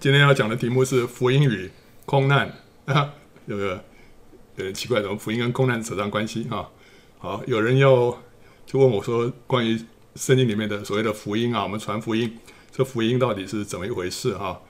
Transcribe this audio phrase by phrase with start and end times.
[0.00, 1.70] 今天要讲的题目是福音与
[2.04, 2.52] 空难
[2.86, 3.14] 啊，
[3.46, 3.84] 这个
[4.56, 6.68] 有点奇怪，怎么福音跟空难扯上关系啊？
[7.18, 8.18] 好，有人要
[8.66, 9.78] 就问我说，关于
[10.16, 12.38] 圣经里面的所谓的福音啊，我们传福音，
[12.72, 14.60] 这福音到底是怎么一回事哈、啊？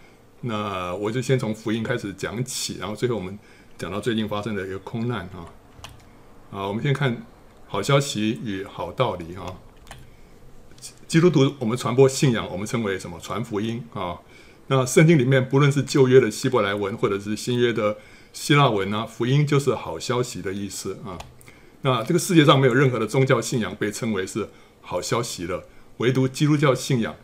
[0.42, 3.38] 那我就先从福音开始讲起，然后最后我们
[3.79, 5.48] 讲到最近发生的一个空难啊。
[6.50, 7.25] 啊，我们先看
[7.66, 9.46] 好消息与好道理啊。
[11.09, 13.18] 基督徒我们传播信仰，我们称为什么？
[13.20, 14.18] 传福音啊。
[14.69, 17.99] 那圣经里面，不论是旧约的希伯来文，或者是新约的
[18.32, 21.18] 希腊文啊，福音就是好消息的意思啊。
[21.82, 24.49] 那这个世界上没有任何的宗教信仰被称为是
[24.81, 25.64] 好消息的，
[25.99, 27.14] 唯独基督教信仰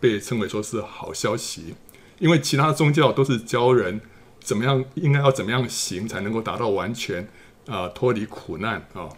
[0.00, 1.74] 被称为说是好消息，
[2.18, 4.00] 因为其他宗教都是教人
[4.40, 7.28] 怎么样，应该要怎么样行才能够达到完全
[7.66, 9.08] 啊，脱离苦难啊。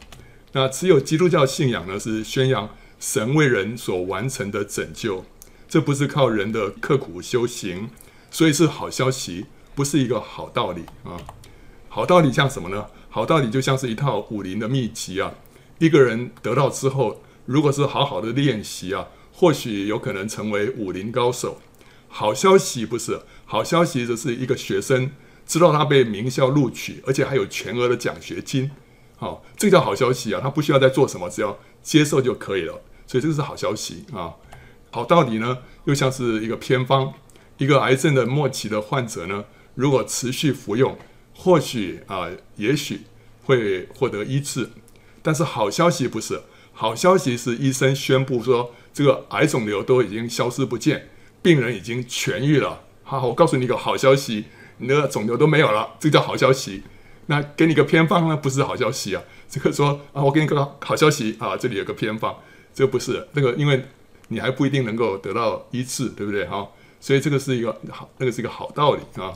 [0.52, 2.68] 那只有基督教信仰呢，是宣扬
[3.00, 5.24] 神为人所完成的拯救。
[5.72, 7.88] 这不是靠人的刻苦修行，
[8.30, 11.16] 所以是好消息，不是一个好道理啊。
[11.88, 12.88] 好道理像什么呢？
[13.08, 15.32] 好道理就像是一套武林的秘籍啊。
[15.78, 21.62] 一个人得到之后，如果是好好的练习啊，或许有可能成为武林高手。
[22.06, 25.12] 好消息不是好消息，则是一个学生
[25.46, 28.70] 知道他被名校录取，而且还有全额的奖学金。
[29.16, 30.40] 好，这叫好消息啊。
[30.42, 32.82] 他不需要再做什么，只要接受就可以了。
[33.06, 34.34] 所以这个是好消息啊。
[34.94, 37.12] 好道理呢，又像是一个偏方。
[37.58, 39.44] 一个癌症的末期的患者呢，
[39.74, 40.98] 如果持续服用，
[41.32, 43.02] 或许啊、也许
[43.44, 44.70] 会获得医治。
[45.22, 46.40] 但是好消息不是，
[46.72, 51.08] 好消息是医生宣布说，这个癌肿瘤都已经消失不见，
[51.40, 52.80] 病人已经痊愈了。
[53.04, 54.46] 好，我告诉你一个好消息，
[54.78, 56.82] 你的肿瘤都没有了，这叫好消息。
[57.26, 59.22] 那给你个偏方呢，不是好消息啊。
[59.48, 62.34] 这个说啊，我给你个好消息啊，这里有个偏方，
[62.74, 63.84] 这个不是那个，因为。
[64.32, 66.46] 你还不一定能够得到医治，对不对？
[66.46, 66.66] 哈，
[66.98, 69.32] 所以这个是一个好，那个是一个好道理啊。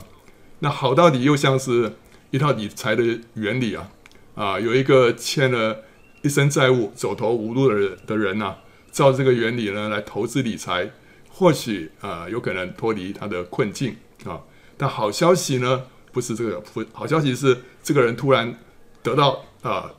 [0.59, 1.93] 那好道理又像是
[2.31, 3.03] 一套理财的
[3.35, 3.89] 原理啊
[4.33, 5.83] 啊，有一个欠了
[6.23, 8.55] 一身债务、走投无路的人的人呐、
[8.91, 10.91] 照这个原理呢来投资理财，
[11.29, 13.95] 或许啊有可能脱离他的困境
[14.25, 14.41] 啊。
[14.75, 18.57] 但好消息呢，不是这个，好消息是这个人突然
[19.03, 19.91] 得到啊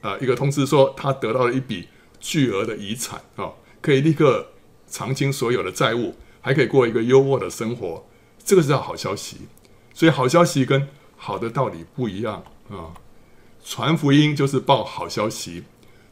[0.00, 1.86] 啊一个通知说他得到了一笔
[2.18, 3.52] 巨额的遗产啊。
[3.80, 4.48] 可以立刻
[4.88, 8.06] 偿清所有的债务，还可以过一个优渥的生活，
[8.44, 9.38] 这个是叫好消息。
[9.92, 12.94] 所以好消息跟好的道理不一样啊。
[13.62, 15.64] 传福音就是报好消息，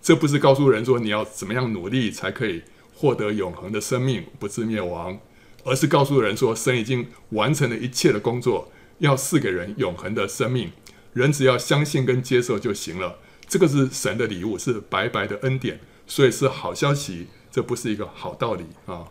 [0.03, 2.63] 这不是告诉人说你要怎么样努力才可以
[2.95, 5.19] 获得永恒的生命，不致灭亡，
[5.65, 10.73] 而是告诉人说神已经完成了一切的工作，要赐给人永恒的生命，
[11.15, 13.19] 人只要相信跟接受就行了。
[13.49, 17.29] 这个是神的礼物，是白白的恩典，所以是好消息。
[17.59, 19.03] 这不是一个好道理啊！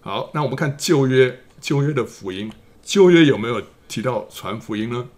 [0.00, 2.52] 好，那我们看旧约，旧约的福音，
[2.84, 5.08] 旧约有没有提到传福音呢？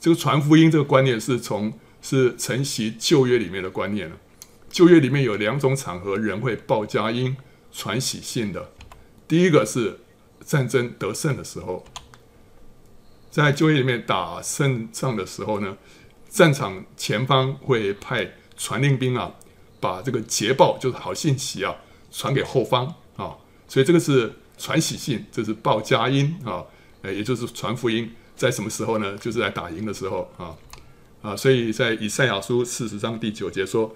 [0.00, 4.16] 这个传福音这个观念是从是承袭旧约里面的观念了。
[4.70, 7.36] 旧约里面有两种场合人会报佳音、
[7.70, 8.70] 传喜信的。
[9.28, 10.00] 第一个是
[10.42, 11.84] 战争得胜的时候，
[13.30, 15.76] 在旧约里面打胜仗的时候呢，
[16.30, 19.34] 战场前方会派传令兵啊，
[19.78, 21.76] 把这个捷报就是好信息啊。
[22.10, 23.36] 传给后方啊，
[23.68, 26.64] 所以这个是传喜信，这是报佳音啊，
[27.02, 29.16] 呃，也就是传福音，在什么时候呢？
[29.18, 30.54] 就是在打赢的时候啊
[31.22, 33.94] 啊，所以在以赛亚书四十章第九节说：“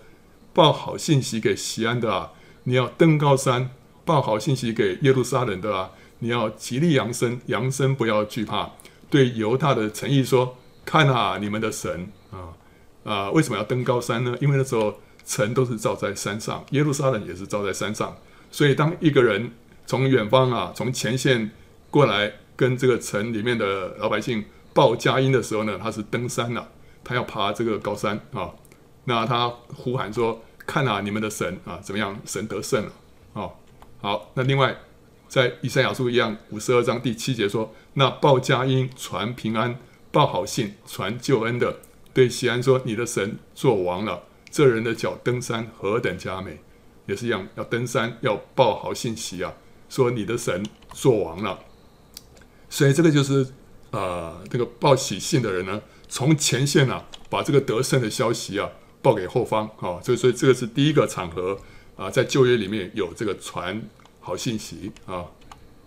[0.54, 2.30] 报好信息给西安的啊，
[2.62, 3.70] 你要登高山；
[4.04, 8.70] 报好信息给耶路撒冷的啊，你要极力扬声，扬声不要惧怕。
[9.10, 12.54] 对犹大的诚意说：看啊，你们的神啊
[13.04, 13.30] 啊！
[13.30, 14.36] 为什么要登高山呢？
[14.40, 18.16] 因为那时候。”城都是造在山上，耶路撒冷也是造在山上，
[18.50, 19.50] 所以当一个人
[19.86, 21.50] 从远方啊，从前线
[21.90, 26.68] 过来跟这个城里面的老百姓报佳音的时候呢，他是登山了，
[27.02, 28.50] 他要爬这个高山啊，
[29.04, 32.18] 那他呼喊说：“看啊，你们的神啊，怎么样？
[32.24, 32.92] 神得胜了
[33.34, 33.50] 啊！”
[34.00, 34.76] 好，那另外
[35.28, 39.78] 在以赛亚书一样五十二章第七节说：“那报佳音、传平安、
[40.10, 41.78] 报好信、传救恩的，
[42.12, 44.22] 对西安说：你的神作王了。”
[44.54, 46.60] 这人的脚登山何等佳美，
[47.06, 49.52] 也是一样，要登山要报好信息啊，
[49.88, 51.58] 说你的神作王了。
[52.70, 53.44] 所以这个就是
[53.90, 58.70] 呃，这个报喜信的人呢，从前线啊，把这个得胜的消息啊
[59.02, 59.98] 报给后方啊。
[60.00, 61.58] 所以，所以这个是第一个场合
[61.96, 63.82] 啊，在旧约里面有这个传
[64.20, 65.24] 好信息啊。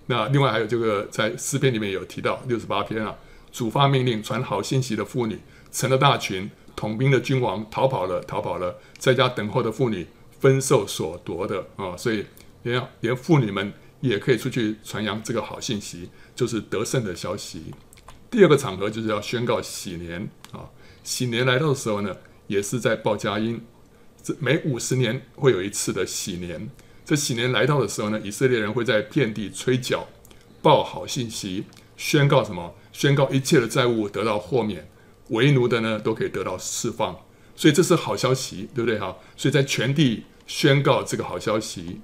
[0.07, 3.15] 那另外还有这个在诗篇里面有提到六十八篇啊，
[3.49, 5.39] 主发命令传好信息的妇女
[5.71, 6.51] 成了大群。
[6.77, 10.07] 统兵的君王逃跑了，逃跑了，在家等候的妇女
[10.39, 12.23] 分受所夺的啊，所以
[12.63, 17.73] 连连妇女们也可以出去传扬这个好信息，就是得胜的消息。
[18.29, 20.69] 第二个场合就是要宣告喜年啊，
[21.03, 22.15] 喜年来到的时候呢，
[22.45, 23.59] 也是在报佳音。
[24.21, 26.69] 这每五十年会有一次的喜年，
[27.03, 30.07] 这喜年来到的时候呢，以色列人会在遍地吹角，
[30.61, 31.63] 报好信息，
[31.95, 32.75] 宣告什么？
[32.91, 34.89] 宣告一切的债务得到豁免，
[35.29, 37.17] 为奴的呢都可以得到释放。
[37.55, 38.99] 所以这是好消息，对不对？
[38.99, 42.01] 哈，所以在全地宣告这个好消息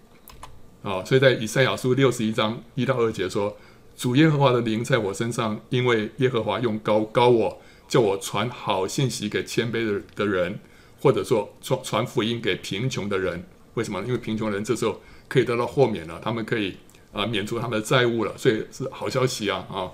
[0.81, 1.03] 啊。
[1.03, 3.57] 所以在以赛亚书六十一章一到二节说。
[3.95, 10.59] 主耶和华的灵在我身上，因为耶和华用高高我，叫我传好信息给谦卑的的人，
[10.99, 13.45] 或者说传传福音给贫穷的人。
[13.75, 14.01] 为什么？
[14.01, 16.75] 因为贫穷人这时候可以得到豁免了，他们可以
[17.11, 19.91] 啊、免除他们的债务了，所以是好消息啊啊！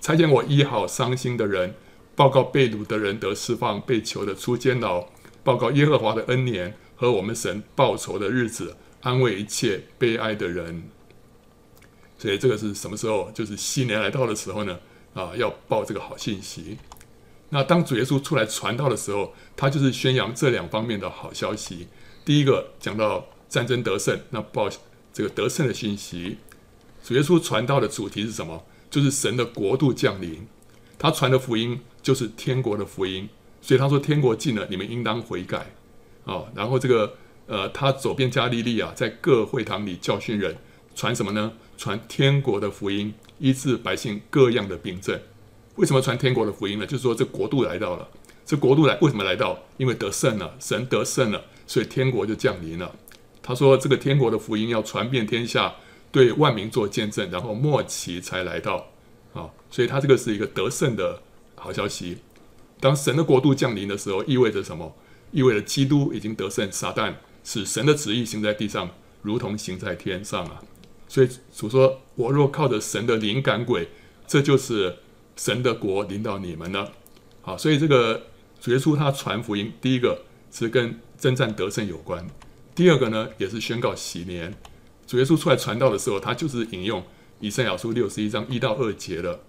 [0.00, 1.74] 差遣我医好伤心的人，
[2.20, 5.06] 报告被掳的人得释放，被囚的出监牢，
[5.42, 10.82] 报告耶和华的恩年和我们神报仇的日子，安慰一切悲哀的人。
[12.18, 13.30] 所以这个是什么时候？
[13.32, 14.78] 就是新年来到的时候呢，
[15.14, 16.76] 啊，要报这个好信息。
[17.48, 21.88] 那当主耶稣出来传道的时候，他就是宣扬这两方面的好消息。
[22.26, 24.68] 第一个讲到战争得胜，那报
[25.10, 26.36] 这个得胜的信息。
[27.02, 28.66] 主耶稣传道的主题是什么？
[28.90, 30.46] 就是神的国度降临。
[30.98, 33.28] 他传的福音就是天国的福音。
[33.62, 35.66] 所以他说：“天国近了，你们应当悔改。”
[36.24, 37.14] 啊，然后这个
[37.46, 40.56] 呃，他走遍加利利啊，在各会堂里教训人，
[40.94, 41.52] 传什么呢？
[41.76, 45.18] 传天国的福音，医治百姓各样的病症。
[45.76, 46.86] 为什么传天国的福音呢？
[46.86, 48.08] 就是说，这国度来到了。
[48.44, 49.58] 这国度来为什么来到？
[49.76, 52.94] 因为得胜了，神得胜了，所以天国就降临了。
[53.42, 55.74] 他说，这个天国的福音要传遍天下，
[56.12, 58.86] 对万民做见证，然后末期才来到。
[59.32, 61.22] 啊，所以他这个是一个得胜的
[61.60, 62.18] 好消息。
[62.80, 64.96] 当神的国度降临的时候，意味着什么？
[65.32, 67.14] 意味着基督已经得胜撒旦，
[67.44, 68.90] 使神的旨意行在地上，
[69.22, 70.62] 如同行在天上啊。
[71.06, 73.88] 所以主说：“我若靠着神的灵感鬼，
[74.26, 74.96] 这就是
[75.36, 76.92] 神的国领导你们了。”
[77.42, 78.26] 好，所以这个
[78.60, 82.24] 主耶稣他传福音，第一个是跟征战得胜有关；
[82.74, 84.54] 第二个呢，也是宣告喜年。
[85.06, 87.04] 主耶稣出来传道的时候，他就是引用
[87.40, 89.40] 以赛亚书六十一章一到二节的。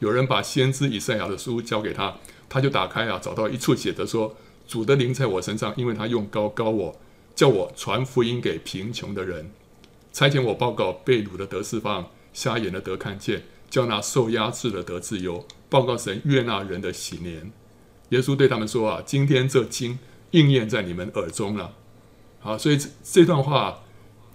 [0.00, 2.16] 有人把先知以赛亚的书交给他，
[2.48, 4.36] 他就打开啊，找到一处写的说
[4.66, 7.00] ：“主的灵在我身上，因为他用膏膏我，
[7.34, 9.50] 叫我传福音给贫穷的人。”
[10.12, 17.50] 差遣我报告被掳的得释放，瞎眼的得看见，叫那受压制的得自由，报告神悦纳人的喜年。
[18.10, 19.98] 耶稣对他们说：“啊，今天这经
[20.32, 21.74] 应验在你们耳中了。”
[22.40, 23.82] 好，所以这这段话，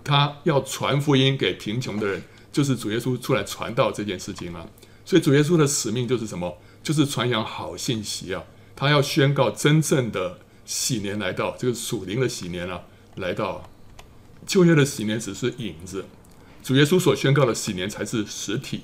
[0.03, 4.67] 他要传福音给贫穷的人，就是主耶稣出来传道这件事情啊。
[5.09, 6.55] 所以主耶稣的使命就是什么？
[6.83, 8.43] 就是传扬好信息啊！
[8.75, 12.83] 他要宣告真正的喜年来到，这个属灵的喜年啊，
[13.15, 13.67] 来到。
[14.45, 16.05] 旧约的喜年只是影子，
[16.61, 18.81] 主耶稣所宣告的喜年才是实体。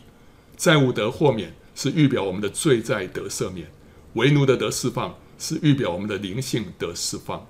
[0.57, 3.69] 债务得豁免是预表我们的罪债得赦免，
[4.15, 7.47] 为奴的得释放是预表我们的灵性得释放。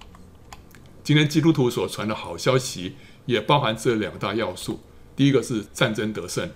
[1.02, 4.82] 今天基督徒所传的好消息也包含这两大要素。
[5.16, 6.52] 第一个是战争得胜，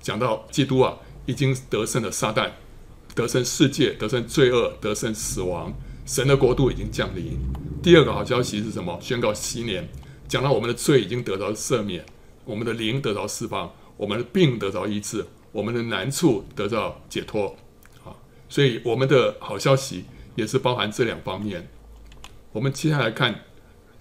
[0.00, 0.96] 讲到基督啊
[1.28, 2.50] 已经得胜了撒旦，
[3.14, 5.70] 得胜世界，得胜罪恶，得胜死亡，
[6.06, 7.38] 神的国度已经降临。
[7.82, 8.98] 第二个好消息是什么？
[9.02, 9.86] 宣告新年。
[10.26, 12.04] 讲到我们的罪已经得到赦免，
[12.46, 17.54] 我们的灵得到释放，我们的病得到医治，我们的难处得到解脱，
[18.02, 18.16] 啊，
[18.48, 21.68] 所以我们的好消息也是包含这两方面。
[22.52, 23.44] 我们接下来看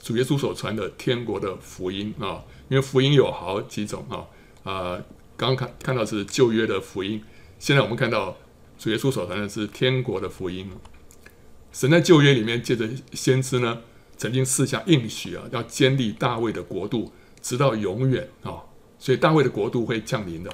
[0.02, 4.24] 主耶稣所传的天国的福音啊，因为福音有好几种啊，
[4.64, 5.02] 啊，
[5.38, 7.24] 刚看看到是旧约的福音，
[7.60, 8.36] 现在我们看到
[8.78, 10.70] 主耶稣所传的是天国的福音。
[11.72, 13.80] 神在旧约里面借着先知呢。
[14.20, 18.64] 曾经赐下应许啊，要建立大卫的国度，直到永远啊，
[18.98, 20.52] 所以大卫的国度会降临的。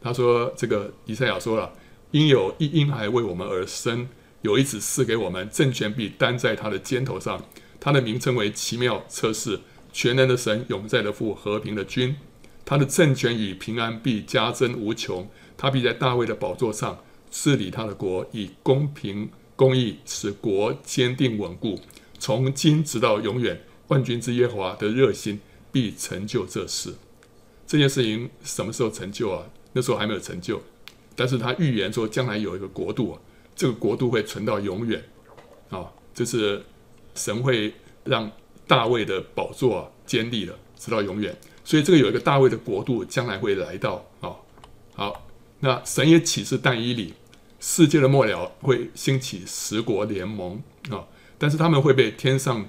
[0.00, 1.70] 他说：“这个以赛亚说了，
[2.12, 4.08] 因有一婴孩为我们而生，
[4.40, 7.44] 有一子赐给我们，政权必担在他的肩头上。
[7.78, 9.60] 他的名称为奇妙、测试、
[9.92, 12.16] 全能的神、永在的父、和平的君。
[12.68, 15.26] 他的政权与平安必加增无穷。
[15.56, 21.80] 他必在大卫的宝座上治理他的国，以公平公义使国坚定稳固。”
[22.20, 25.40] 从今直到永远，万军之耶和华的热心
[25.72, 26.94] 必成就这事。
[27.66, 29.46] 这件事情什么时候成就啊？
[29.72, 30.60] 那时候还没有成就，
[31.16, 33.20] 但是他预言说将来有一个国度啊，
[33.56, 35.02] 这个国度会存到永远
[35.70, 36.62] 啊，这是
[37.14, 37.72] 神会
[38.04, 38.30] 让
[38.66, 41.34] 大卫的宝座啊坚立了，直到永远。
[41.68, 44.32] 所以这个有一个大卫的国度将来会来到啊。
[44.94, 45.26] 好，
[45.60, 47.12] 那神也启示但以理，
[47.60, 51.04] 世界的末了会兴起十国联盟啊。
[51.36, 52.66] 但是他们会被天上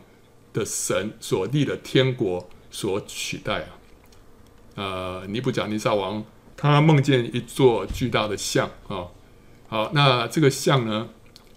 [0.51, 3.69] 的神所立的天国所取代啊！
[4.75, 6.25] 呃，尼布甲尼撒王
[6.57, 9.07] 他梦见一座巨大的像啊、
[9.69, 11.07] 好，那这个像呢，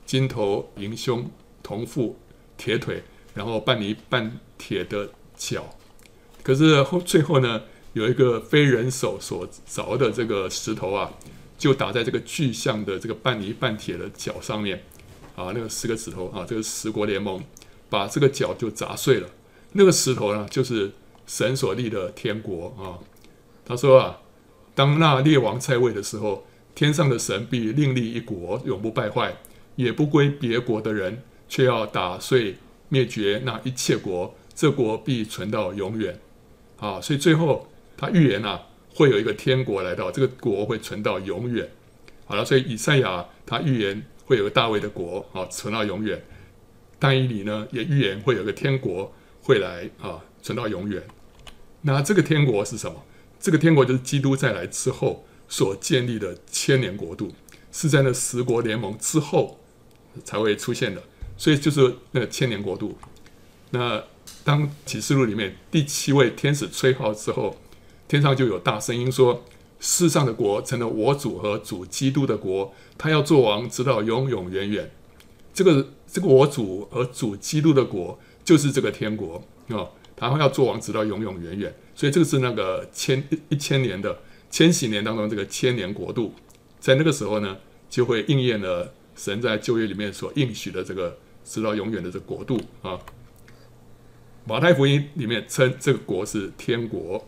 [0.06, 1.28] 金头银胸
[1.60, 2.16] 铜腹
[2.56, 3.02] 铁腿，
[3.34, 5.74] 然后半泥半铁的脚，
[6.42, 11.12] 可是后最后呢，有一个非人手所凿的这个石头啊，
[11.56, 14.82] 就打在这个巨像的这个半泥半铁的脚上面
[15.36, 17.42] 啊，那个十个指头啊，这个十国联盟
[17.88, 19.28] 把这个脚就砸碎了。
[19.72, 20.90] 那个石头呢，就是
[21.26, 22.98] 神所立的天国啊。
[23.64, 24.18] 他说啊，
[24.74, 26.44] 当那列王在位的时候，
[26.74, 29.36] 天上的神必另立一国，永不败坏，
[29.76, 32.56] 也不归别国的人，却要打碎
[32.88, 36.18] 灭绝那一切国，这国必存到永远。
[36.84, 38.60] 啊，所以最后他预言啊，
[38.94, 41.70] 会有一个天国来到，这个国会存到永远。
[42.26, 46.22] 好了，所以以赛亚他预言会有个大卫的国啊，存到永远。
[46.98, 49.14] 但以理呢，也预言会有个天国。
[49.44, 51.02] 会来啊，存到永远。
[51.80, 53.02] 那这个天国是什么？
[53.40, 57.32] 这个天国就是基督再来之后所建立的千年国度，
[57.72, 59.58] 是在那十国联盟之后
[60.22, 61.02] 才会出现的。
[61.36, 62.96] 所以就是那个千年国度。
[63.70, 64.00] 那
[64.44, 67.56] 当启示录里面第七位天使吹号之后，
[68.08, 69.44] 天上就有大声音说
[69.80, 74.90] ：“世上的国成了我主和主基督的国，他要做王，直到永永远远。”
[75.54, 78.18] 这个这个我主和主基督的国。
[78.44, 79.86] 就是这个天国啊，
[80.16, 81.72] 他会要做王，直到永永远远。
[81.94, 84.18] 所以这个是那个千一千年的
[84.50, 86.34] 千禧年当中这个千年国度，
[86.80, 87.56] 在那个时候呢，
[87.88, 92.98] 就会应验了神在旧约里面所应许的这个直到永远的这个国度啊。
[94.44, 97.24] 马太福音里面称这个国是天国，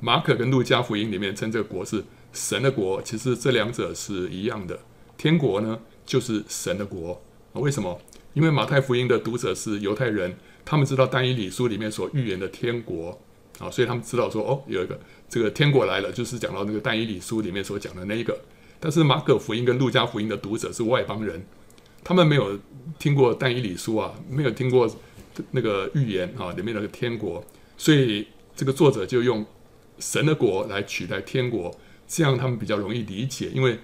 [0.00, 2.02] 马可跟路加福音里面称这个国是
[2.32, 3.00] 神的国。
[3.02, 4.78] 其实这两者是一样的，
[5.16, 7.22] 天国呢就是神的国。
[7.52, 8.00] 为什么？
[8.32, 13.16] 因为马太福音的读者是犹太人，他们知道但以理书里面所预言的天国
[13.60, 18.36] 啊，所以他们知道说哦，有一个这个天国来了，就是讲到那个但以理书里面所讲的那一个。
[18.80, 21.44] 但是马可福音跟路加福音的读者是外邦人，
[22.02, 22.58] 他们没有
[22.98, 24.90] 听过但以理书啊，没有听过
[25.50, 27.44] 那个预言啊里面那个天国，
[27.76, 28.26] 所以
[28.56, 29.44] 这个作者就用
[29.98, 31.74] 神的国来取代天国，
[32.08, 33.50] 这样他们比较容易理解。
[33.54, 33.78] 因为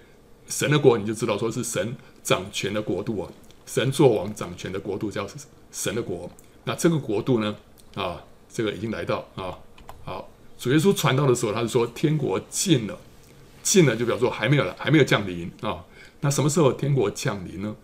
[0.49, 3.31] 神的国你就知道说是神掌权的国度啊。
[3.67, 5.27] 神作王掌权的国度叫
[5.73, 6.31] 神的国，
[6.63, 7.57] 那这个国度呢？
[7.95, 9.59] 啊，这个已经来到啊。
[10.05, 12.97] 好，主耶稣传道的时候，他是说天国近了，
[13.65, 15.85] 近了就表示说还没有了，还没有降临啊。
[16.21, 17.75] 那什么时候天国降临呢？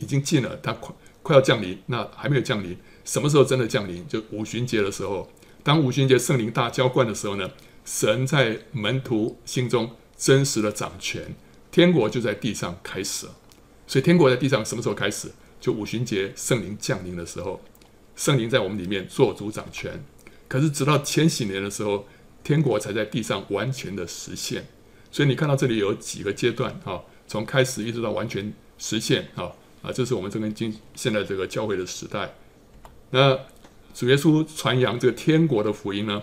[0.00, 0.92] 已经近了，它快
[1.22, 4.04] 快要降临，那还没有降临，什么时候真的降临？
[4.08, 5.30] 就五旬节的时候，
[5.62, 7.48] 当五旬节圣灵大浇灌的时候呢，
[7.84, 11.34] 神在门徒心中真实的掌权，
[11.70, 13.36] 天国就在地上开始了。
[13.86, 15.30] 所以天国在地上什么时候开始？
[15.60, 17.60] 就五旬节圣灵降临的时候，
[18.16, 20.02] 圣灵在我们里面做主掌权。
[20.48, 22.06] 可是直到千禧年的时候，
[22.42, 24.66] 天国才在地上完全的实现。
[25.12, 32.34] 所以你看到这里有几个阶段啊，从开始一直到完全实现啊啊，这是我们这个今现在这个教会的时代。
[33.10, 33.38] 那
[33.94, 36.22] 主耶稣传扬这个天国的福音呢，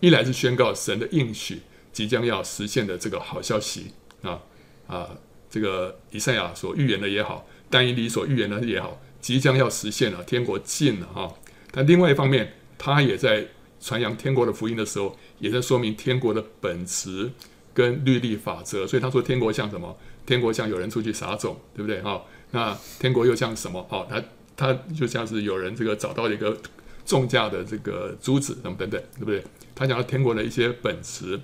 [0.00, 4.40] 一来是宣告神的应许即将要实现的这个好消息啊
[4.86, 5.10] 啊。
[5.48, 11.32] 这个以赛亚所预言的也好，但以理所预言的也好，即将要实现了，天国近了哈。
[11.70, 13.46] 但另外一方面，他也在
[13.80, 17.30] 传扬天国的福音的时候，也在说明天国的本质
[17.72, 18.86] 跟律例法则。
[18.86, 19.96] 所以他说，天国像什么？
[20.26, 22.22] 天国像有人出去撒种，对不对哈？
[22.56, 23.86] 那天国又像什么？
[23.90, 24.22] 哦，他
[24.56, 26.56] 他就像是有人这个找到一个
[27.04, 29.44] 重价的这个珠子，什么等等，对不对？
[29.74, 31.38] 他讲到天国的一些本质。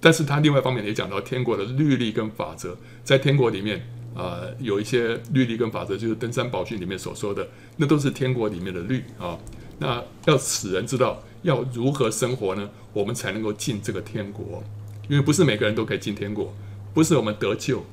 [0.00, 3.78] 但是他另外一方面也讲到天国的律例跟法则，在天国里面
[4.14, 7.46] 啊、呃，有一些律例跟法则，就是登山宝训里面所说的，
[7.76, 9.38] 那都是天国里面的律啊。
[9.78, 12.70] 那要使人知道要如何生活呢？
[12.94, 14.64] 我们才能够进这个天国，
[15.06, 16.54] 因为不是每个人都可以进天国，
[16.94, 17.84] 不是我们得救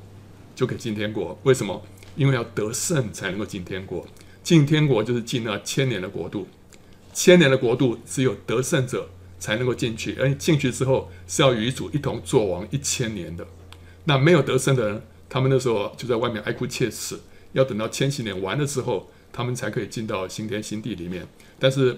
[0.56, 1.38] 就可以进天国。
[1.44, 1.82] 为什么？
[2.16, 4.08] 因为要得胜才能够进天国。
[4.44, 6.48] 进天国就是进那千年的国度，
[7.14, 9.10] 千年的国度只有得胜者。
[9.40, 13.46] 才能够进去，而进去之后是要与主一同作王一千年的。
[14.06, 17.20] 那没有得胜的人，他们那时候就在外面哀哭切齿，
[17.52, 21.28] 要等到千禧年完了之后，他们才可以进到新天新地里面。
[21.60, 21.98] 但是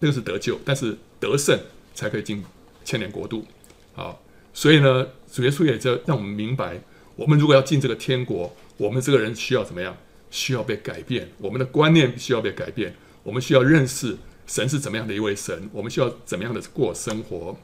[0.00, 1.56] 那个是得救，但是得胜
[1.94, 2.44] 才可以进
[2.84, 3.46] 千年国度。
[3.92, 4.20] 好，
[4.52, 6.82] 所以呢，主耶稣也在让我们明白，
[7.20, 9.94] 我们如果要进这个天国，我们这个人需要怎么样？
[10.30, 14.16] 需要被改变，我们的观念需要被改变，我们需要认识。
[14.46, 15.68] 神是怎么样的一位神？
[15.70, 17.54] 我们需要怎么样的过生活？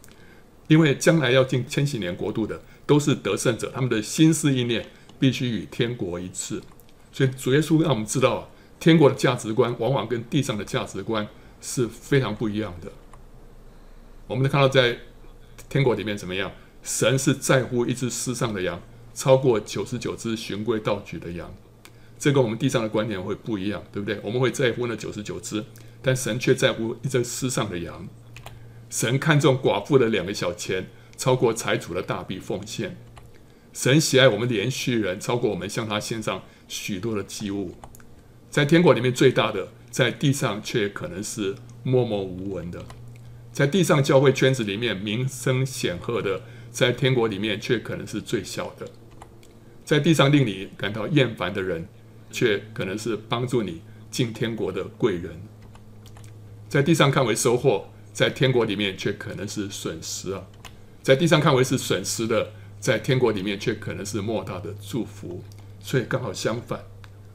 [0.68, 4.86] 因为将来要进千禧年国度的都是得胜者，他们的心思意念
[5.18, 6.60] 必须与天国一致。
[7.10, 11.26] 所以主耶稣让我们知道，天国的价值观往往跟地上的价值观
[11.62, 12.92] 是非常不一样的。
[14.26, 14.98] 我们能看到在
[15.70, 16.52] 天国里面怎么样？
[16.82, 18.80] 神是在乎一只失丧的羊，
[19.16, 21.52] 超过九十九只循规蹈矩的羊。
[22.18, 24.20] 这跟我们地上的观点会不一样，对不对？
[24.22, 25.64] 我们会在乎那九十九只，
[26.02, 28.06] 但神却在乎一只失丧的羊。
[28.90, 32.96] 神看重寡妇的两个小钱，超过财主的大笔奉献。
[33.72, 37.74] 神喜爱我们连续人，超过我们向他献上许多的祭物。
[38.50, 42.84] 在天国里面最大的，在地上却可能是默默无闻的。
[43.50, 46.42] 在地上教会圈子里面名声显赫的。
[46.70, 48.84] 在天国里面，却可能是最小的；
[49.86, 51.86] 在地上令你感到厌烦的人，
[52.32, 55.40] 却可能是帮助你进天国的贵人。
[56.68, 60.44] 在地上看为收获，在天国里面却可能是损失啊！
[61.04, 62.50] 在地上看为是损失的，
[62.80, 65.44] 在天国里面却可能是莫大的祝福。
[65.78, 66.80] 所以刚好相反，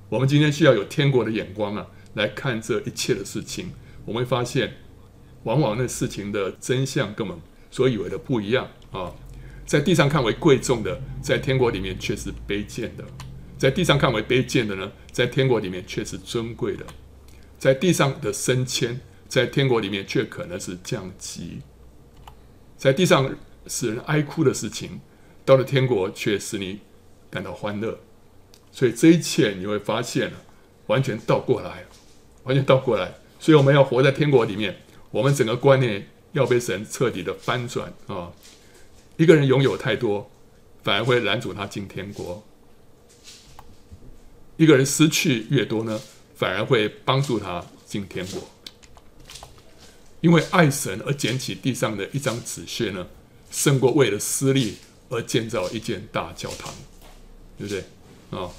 [0.10, 3.72] 我们今天需要有天国的眼光啊，来看这一切的事情。
[4.04, 4.74] 我们会发现，
[5.44, 7.42] 往往那事情的真相跟我们
[7.72, 9.14] 所以为的不一样啊。
[9.66, 13.04] 在地上看为贵重的，在天国里面却是卑贱的；
[13.58, 16.84] 在地上看为卑贱的呢，在天国里面却是尊贵的；
[17.58, 21.62] 在地上的升迁，在天国里面却可能是降级；
[22.78, 23.34] 在地上
[23.68, 25.00] 使人哀哭的事情，
[25.46, 26.80] 到了天国却使你
[27.30, 28.00] 感到欢乐。
[28.72, 30.32] 所以这一切你会发现，
[30.88, 31.86] 完全倒过来，
[32.44, 33.14] 完全倒过来。
[33.40, 34.76] 所以我们要活在天国里面，
[35.12, 38.32] 我们整个观念要被神彻底的翻转啊！
[39.22, 40.32] 一个人拥有太多，
[40.82, 42.42] 反而会拦阻他进天国；
[44.58, 46.02] 一个人失去越多呢，
[46.34, 48.42] 反而会帮助他进天国。
[50.22, 53.06] 因为爱神而捡起地上的一张纸屑呢，
[53.52, 54.78] 胜过为了私利
[55.10, 56.74] 而建造一间大教堂，
[57.60, 57.84] 对不对？
[58.32, 58.50] 啊、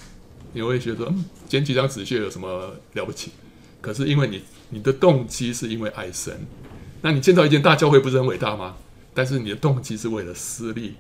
[0.52, 1.12] 你会觉得，
[1.48, 3.32] 捡几张纸屑有什么了不起？
[3.80, 6.46] 可是因为你你的动机是因为爱神，
[7.00, 8.76] 那你建造一间大教会不是很伟大吗？
[9.14, 10.94] 但是你的动机是为了私利，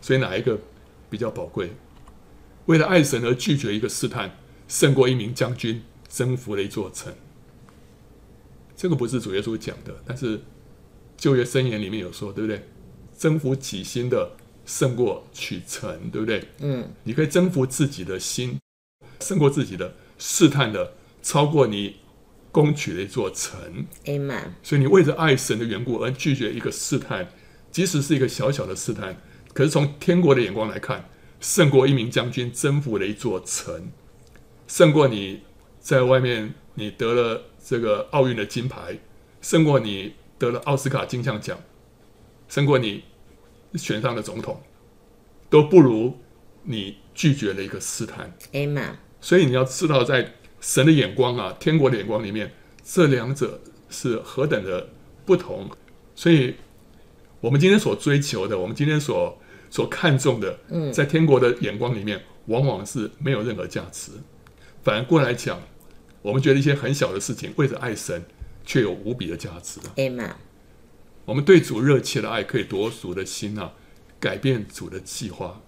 [0.00, 0.58] 所以哪一个
[1.08, 1.70] 比较宝贵？
[2.66, 4.36] 为了爱神而拒绝一个试探，
[4.66, 7.14] 胜过一名将军征服了一座城。
[8.76, 10.40] 这个不是主耶稣讲的，但是
[11.16, 12.68] 旧约箴言里面有说，对不对？
[13.16, 14.32] 征服己心的
[14.64, 16.48] 胜过取城，对不对？
[16.58, 18.58] 嗯，你可以征服自己的心，
[19.20, 21.96] 胜过自己的试探的，超过你。
[22.56, 24.44] 攻取了一座城，Amen。
[24.62, 27.28] 所以你为着爱神的缘故而拒绝一个试探，
[27.70, 29.20] 即使是一个小小的试探，
[29.52, 31.06] 可是从天国的眼光来看，
[31.38, 33.92] 胜过一名将军征服了一座城，
[34.66, 35.42] 胜过你
[35.80, 39.00] 在外面你得了这个奥运的金牌，
[39.42, 41.58] 胜过你得了奥斯卡金像奖，
[42.48, 43.04] 胜过你
[43.74, 44.62] 选上了总统，
[45.50, 46.18] 都不如
[46.62, 48.92] 你拒绝了一个试探，Amen。
[49.20, 50.35] 所以你要知道在。
[50.60, 54.88] 神的眼光啊，天国的眼光里面，这两者是何等的
[55.24, 55.68] 不同。
[56.14, 56.54] 所以，
[57.40, 59.38] 我们今天所追求的，我们今天所
[59.70, 60.58] 所看重的，
[60.92, 64.12] 在天国的眼光里面，往往是没有任何价值。
[64.82, 65.60] 反而过来讲，
[66.22, 68.24] 我们觉得一些很小的事情，为着爱神，
[68.64, 69.80] 却有无比的价值。
[69.96, 70.32] Amen。
[71.24, 73.72] 我们对主热切的爱，可以夺主的心啊，
[74.18, 75.60] 改变主的计划。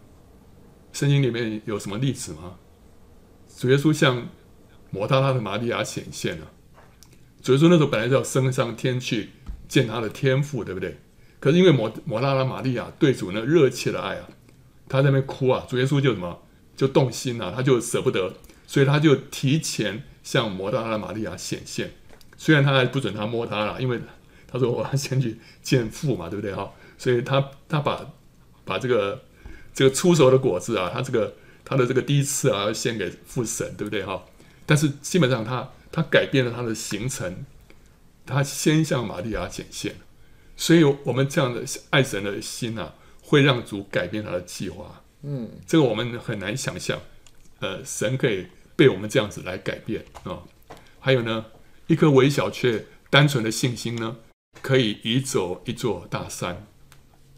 [0.92, 2.56] 圣经里面有什么例子吗？
[3.56, 4.28] 主耶稣向
[4.90, 6.50] 抹大拉的玛利亚显现了，
[7.42, 9.30] 所以说那时候本来就要升上天去
[9.68, 10.98] 见他的天父，对不对？
[11.40, 14.28] 可是因为抹抹大拉玛利亚对主那热切的爱啊，
[14.88, 16.42] 他在那边哭啊，主耶稣就什么
[16.76, 18.32] 就动心了，他就舍不得，
[18.66, 21.92] 所以他就提前向抹大拉玛利亚显现。
[22.36, 24.00] 虽然他还不准他摸他了，因为
[24.46, 26.72] 他说我要先去见父嘛，对不对哈？
[26.96, 28.04] 所以他他把
[28.64, 29.22] 把这个
[29.74, 34.24] 这个初熟的果子啊，他这个他的这个第一次啊，献给父神，对不对哈？
[34.68, 37.46] 但是基本上他，他改变了他的行程，
[38.26, 39.96] 他先向玛利亚显现，
[40.58, 45.02] 所以我们这样的爱神的心啊，会让主改变他的计划。
[45.22, 47.00] 嗯，这个我们很难想象，
[47.60, 50.42] 呃，神可以被我们这样子来改变啊、
[51.00, 51.46] 还有呢，
[51.86, 54.18] 一颗微小却单纯的信心呢，
[54.60, 56.66] 可以移走一座大山。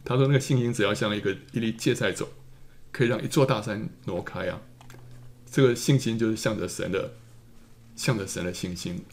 [0.05, 2.27] 他说，那个信心只要像一个一粒芥菜种，
[2.91, 4.61] 可以让一座大山挪开啊。
[5.49, 7.13] 这个信心就是向着神的。
[8.01, 9.05] 向着神的信心。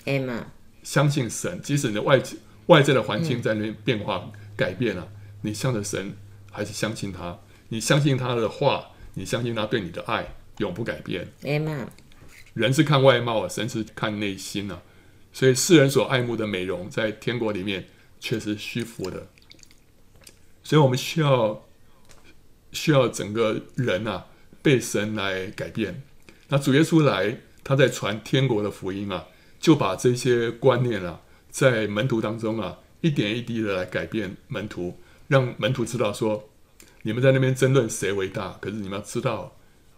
[0.81, 2.23] 相信神，即使你的外
[2.67, 6.15] 外在的环境在那边变化改变了，你向着神
[6.49, 7.37] 还是相信他。
[7.67, 11.27] 你相信他的话，你相信他对你的爱永不改变。
[12.53, 14.81] 人是看外貌啊，神是看内心啊。
[15.33, 17.89] 所以世人所爱慕的美容，在天国里面
[18.21, 19.27] 却是虚浮的。
[20.63, 21.65] 所以我们需要
[22.71, 24.27] 需要整个人啊
[24.61, 26.01] 被神来改变。
[26.47, 27.39] 那主耶稣来。
[27.67, 29.27] 他在传天国的福音啊，
[29.59, 36.47] 就把这些观念啊，在门徒当中啊，一点一滴的来改变门徒，让门徒知道说，
[37.01, 39.57] 你们在那边争论谁为大，可是你们要知道，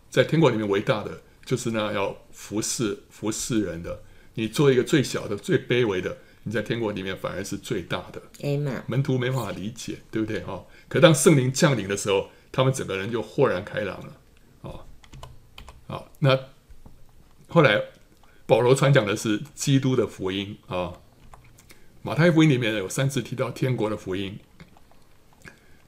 [0.10, 4.02] 在天国里面为大的就是那要服侍服侍人的。
[4.34, 8.20] 你做一个最小的、最卑微的，你在天国里面反而是最大的。
[8.40, 8.82] Amen。
[8.88, 10.40] 门徒没办法理解，对不对？
[10.42, 14.18] 哈，可当圣灵降临的时候，他们整个人就豁然开朗了。
[14.64, 14.82] 啊，
[15.86, 16.40] 好，那
[17.50, 17.82] 后来
[18.46, 20.94] 保罗传讲的是基督的福音啊。
[22.02, 24.40] 马太福音里面有三次提到天国的福音，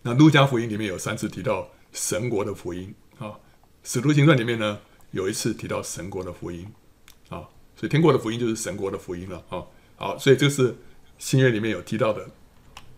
[0.02, 3.39] 那路加福音里面有三次提到神国的福音啊。
[3.84, 4.80] 使徒行传里面呢，
[5.12, 6.67] 有一次提到神国的福音
[7.30, 7.47] 啊。
[7.76, 9.63] 所以天国的福音就是神国的福音了啊。
[9.95, 10.76] 好，所以这是
[11.17, 12.30] 新约里面有提到的。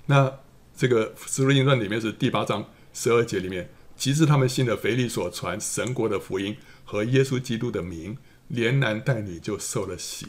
[0.05, 0.39] 那
[0.75, 8.17] 这个使徒行传里面是第八章十二节里面，即是他们信的腓力所传神国的福音和耶稣基督的名，
[8.53, 10.27] 连男带女就受了洗。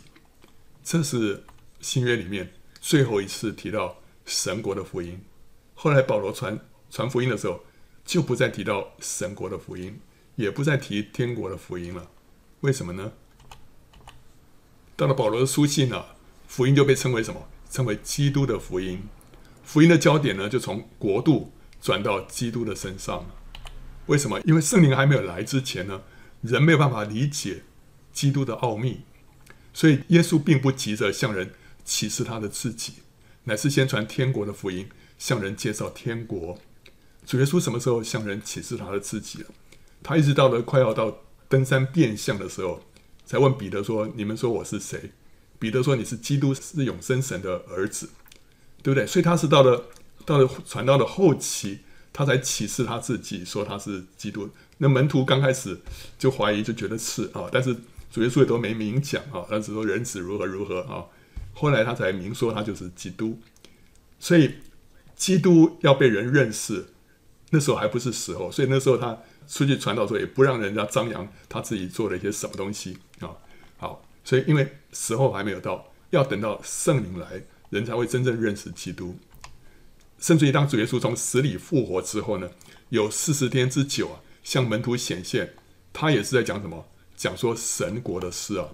[0.82, 1.44] 这是
[1.80, 2.54] 新约里面。
[2.80, 5.22] 最后一次提到神国的福音，
[5.74, 6.58] 后来保罗传
[6.90, 7.64] 传福音的时候，
[8.04, 10.00] 就不再提到神国的福音，
[10.36, 12.10] 也不再提天国的福音了。
[12.60, 13.12] 为什么呢？
[14.96, 16.04] 到了保罗的书信呢、
[16.46, 17.48] 福音就被称为什么？
[17.70, 19.02] 称为基督的福音。
[19.62, 23.26] 福音的焦点呢，就从国度转到基督的身上。
[24.06, 24.40] 为什么？
[24.42, 26.02] 因为圣灵还没有来之前呢，
[26.42, 27.62] 人没有办法理解
[28.14, 29.02] 基督的奥秘，
[29.74, 31.50] 所以耶稣并不急着向人。
[31.86, 32.94] 启示他的自己，
[33.44, 36.58] 乃是先传天国的福音，向人介绍天国。
[37.26, 39.48] 主耶稣什么时候向人启示他的自己了？
[40.02, 42.82] 他一直到了快要到登山变相的时候，
[43.26, 45.12] 才问彼得说：“你们说我是谁？”
[45.60, 48.08] 彼得说：“你是基督，是永生神的儿子，
[48.82, 49.84] 对不对？”所以他是到了
[50.24, 51.80] 到了传道的后期，
[52.14, 54.48] 他才启示他自己，说他是基督。
[54.78, 55.78] 那门徒刚开始
[56.18, 57.76] 就怀疑，就觉得是啊，但是
[58.14, 61.04] 主耶稣也都没明讲啊， 他只说人子如何如何啊。
[61.52, 63.40] 后来他才明说他就是基督，
[64.20, 64.54] 所以
[65.16, 66.86] 基督要被人认识，
[67.50, 73.34] 那时候还不是时候，所以那时候他出去传道的时候也不让人家张扬他自己做了一些什么东西啊。
[73.78, 79.16] 好，所以因为时候还没有到，要等到圣灵来，人才会真正认识基督。
[80.20, 82.48] 甚至于当主耶稣从死里复活之后呢，
[82.90, 85.54] 有四十天之久啊，向门徒显现，
[85.92, 86.86] 他也是在讲什么？
[87.24, 88.68] 讲说神国的事啊，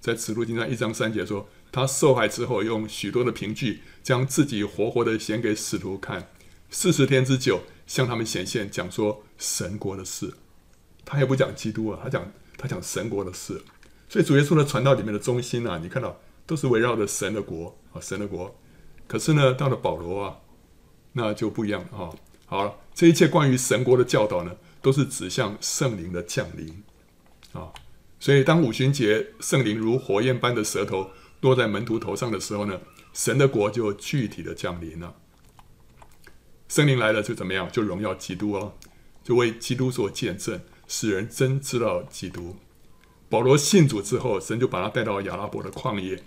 [0.00, 1.46] 在使徒经上一章三节说。
[1.70, 6.28] 他受害之后，用许多的凭据，将自己活活的显给使徒看，
[6.70, 10.32] 四十天之久，向他们显现，讲说神国的事。
[11.04, 13.62] 他也不讲基督啊，他讲他讲神国的事。
[14.08, 18.54] 所以主耶稣的传道里面的中心啊，你看到都是围绕着神的国啊，神的国。
[19.06, 20.36] 可是呢，到了保罗啊，
[21.12, 22.10] 那就不一样了啊。
[22.46, 26.82] 好了，这一切关于神国的教导呢，都是指向圣灵的降临
[27.54, 27.72] 啊。
[28.22, 31.10] 所以当五旬节，圣灵如火焰般的舌头。
[31.40, 32.80] 落在门徒头上的时候呢，
[33.12, 35.16] 神的国就具体的降临了。
[36.68, 37.68] 圣灵来了就怎么样？
[37.72, 38.74] 就荣耀基督哦，
[39.24, 42.54] 就为基督做见证，使人真知道基督。
[43.28, 46.22] 保罗信主之后，神就把他带到亚拉伯的旷野，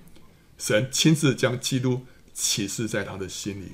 [0.57, 2.01] 神亲自将基督
[2.33, 3.71] 启示在他的心里。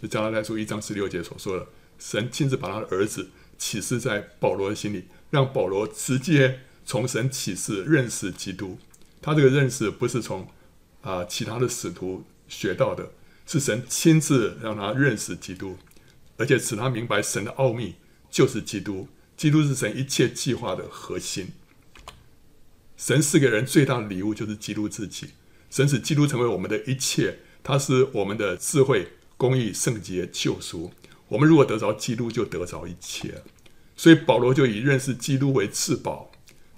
[0.00, 1.66] 就加拉太书一章十六节所说的，
[1.98, 8.78] 神亲自把他的儿子启示在保罗的心里，让保罗直接从神启示认识基督。
[9.20, 10.48] 他这个认识不是从
[11.02, 13.10] 啊，其他的使徒学到的
[13.44, 15.76] 是神亲自让他认识基督，
[16.36, 17.96] 而且使他明白神的奥秘
[18.30, 19.08] 就是基督。
[19.36, 21.48] 基督是神一切计划的核心。
[22.96, 25.30] 神赐给人最大的礼物就是基督自己。
[25.68, 30.92] 神使基督成为我们的一切，他是我们的智慧、公义、圣洁、救赎。
[31.28, 33.42] 我们如果得着基督，就得着一切。
[33.96, 36.30] 所以保罗就以认识基督为至宝。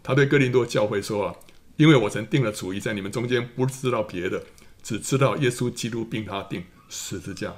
[0.08, 1.36] 他对哥林多教会说啊。
[1.76, 4.42] 因为我曾定了主意，在你们中间不知道别的，
[4.82, 7.54] 只知道耶稣基督并他钉十字架，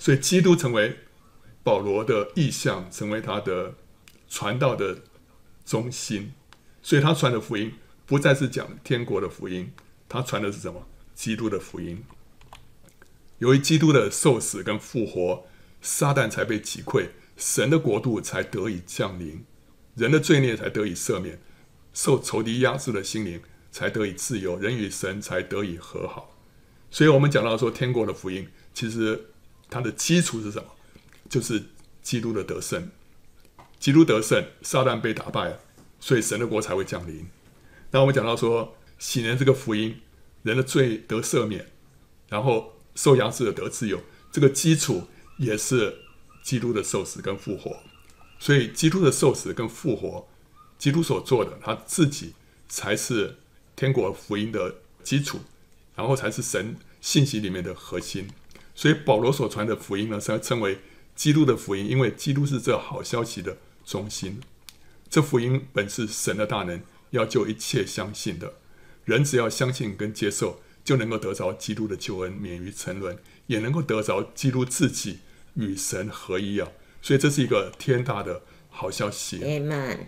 [0.00, 0.96] 所以基督成为
[1.62, 3.76] 保罗的意象，成为他的
[4.28, 5.02] 传道的
[5.64, 6.32] 中心。
[6.82, 7.74] 所以他传的福音
[8.04, 9.72] 不再是讲天国的福音，
[10.08, 10.84] 他传的是什么？
[11.14, 12.02] 基督的福音。
[13.38, 15.46] 由于基督的受死跟复活，
[15.80, 19.44] 撒旦才被击溃，神的国度才得以降临，
[19.94, 21.40] 人的罪孽才得以赦免，
[21.92, 23.40] 受仇敌压制的心灵。
[23.74, 26.36] 才得以自由，人与神才得以和好。
[26.90, 29.28] 所以，我们讲到说，天国的福音，其实
[29.70, 30.68] 它的基础是什么？
[31.30, 31.70] 就是
[32.02, 32.90] 基督的得胜。
[33.80, 35.58] 基督得胜，撒旦被打败了，
[35.98, 37.26] 所以神的国才会降临。
[37.92, 40.02] 那我们讲到说，喜年这个福音，
[40.42, 41.72] 人的罪得赦免，
[42.28, 43.98] 然后受压制的得自由，
[44.30, 45.96] 这个基础也是
[46.42, 47.78] 基督的受死跟复活。
[48.38, 50.28] 所以，基督的受死跟复活，
[50.82, 52.32] 基督所做的，他自己
[52.68, 53.36] 才是。
[53.74, 55.40] 天国福音的基础，
[55.96, 58.28] 然后才是神信息里面的核心。
[58.74, 60.78] 所以保罗所传的福音呢，才称为
[61.16, 64.40] 基督的福音，因为基督是这好消息的中心。
[65.08, 68.54] 这福音本是神的大能，要救一切相信的
[69.06, 69.24] 人。
[69.24, 75.20] 只要相信跟接受，就能够得着基督的救恩，免于沉沦，也能够得着基督自己
[75.54, 76.68] 与神合一啊！
[77.00, 79.38] 所以这是一个天大的好消息。
[79.38, 80.00] Amen。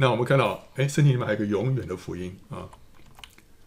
[0.00, 2.70] 那我们看到，哎，圣经里面还有一个永远的福音啊，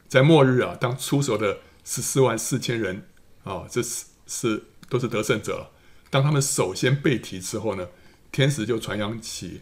[0.07, 3.07] 在末日啊，当出手的十四万四千人
[3.43, 5.69] 啊，这是是都是得胜者了。
[6.09, 7.87] 当他们首先被提之后呢，
[8.31, 9.61] 天使就传扬起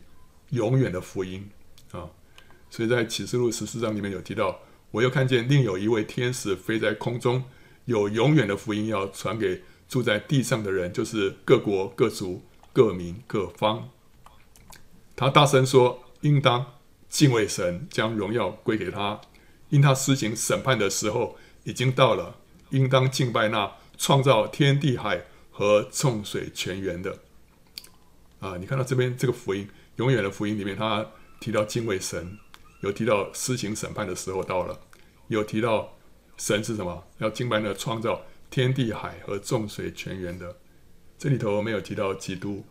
[0.52, 1.50] 永远的福音
[1.92, 2.08] 啊。
[2.70, 7.44] 所以在启示录十四章里面有提到，我又看见另有一位天使飞在空中，
[7.84, 13.90] 有永远的福音要传给住在地上的人，就是各国、各族、各民、各方。
[15.18, 16.80] 他大声说：“应当
[17.10, 19.22] 敬畏神，将荣耀归给他，
[19.70, 22.38] 因他施行审判的时候已经到了。
[22.70, 27.20] 应当敬拜那创造天地海和众水泉源的。”
[28.40, 31.06] 啊，你看到这边这个福音，永远的福音里面，他
[31.40, 32.38] 提到敬畏神，
[32.82, 34.80] 有提到施行审判的时候到了，
[35.28, 35.98] 有提到
[36.38, 37.04] 神是什么？
[37.18, 38.22] 要敬拜那创造。
[38.50, 40.58] 天地海和众水泉源的，
[41.18, 42.66] 这里头没有提到基督，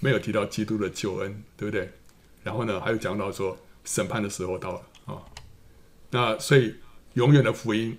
[0.00, 1.92] 没有提到基督的救恩，对不对？
[2.42, 5.22] 然后呢，还有讲到说审判的时候到了啊、
[6.10, 6.74] 那所以
[7.14, 7.98] 永远的福音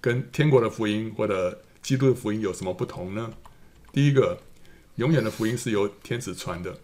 [0.00, 3.32] 跟天国的福音或者基督的福音有什么不同呢？
[3.92, 4.38] 第一个，
[4.96, 6.78] 永远的福音是由天使传的，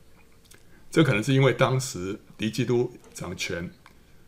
[0.90, 3.70] 这可能是因为当时敌基督掌权，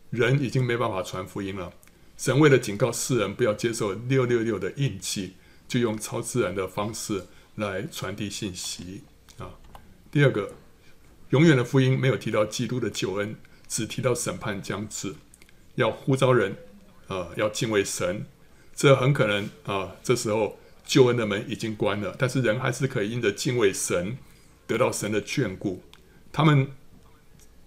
[0.09, 1.73] 人已经没办法传福音了。
[2.17, 5.35] 神为了警告世人不要接受六六六的印记。
[5.69, 9.03] 就用超自然的方式来传递信息
[9.37, 9.51] 啊。
[10.09, 10.51] 第二个，
[11.29, 13.35] 永远的福音没有提到基督的救恩，
[13.67, 15.15] 只提到审判将至，
[15.75, 16.57] 要呼召人
[17.07, 18.25] 啊，要敬畏神。
[18.75, 24.17] 这很可能啊，这时候救恩的门已经关了，但是人还是可以因着敬畏神，
[24.65, 25.83] 得到神的眷顾。
[26.31, 26.71] 他们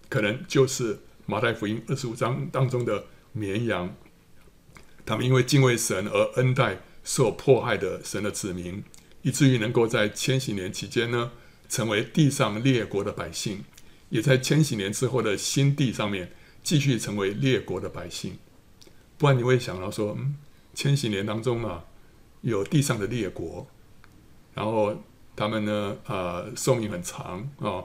[0.09, 3.95] 可能就是马太福音二十五章当中的绵羊，
[5.05, 6.81] 他们因为敬畏神而恩待。
[7.05, 8.81] 受迫害的神的子民，
[9.23, 11.33] 以至于能够在千禧年期间呢，
[11.73, 13.65] 成为地上列国的百姓，
[14.11, 16.31] 也在千禧年之后的新地上面
[16.63, 18.37] 继续成为列国的百姓。
[19.17, 20.37] 不然你会想到说，嗯，
[20.75, 21.83] 千禧年当中啊，
[22.43, 23.67] 有地上的列国，
[24.53, 25.03] 然后
[25.35, 27.83] 他们呢，呃，寿命很长啊，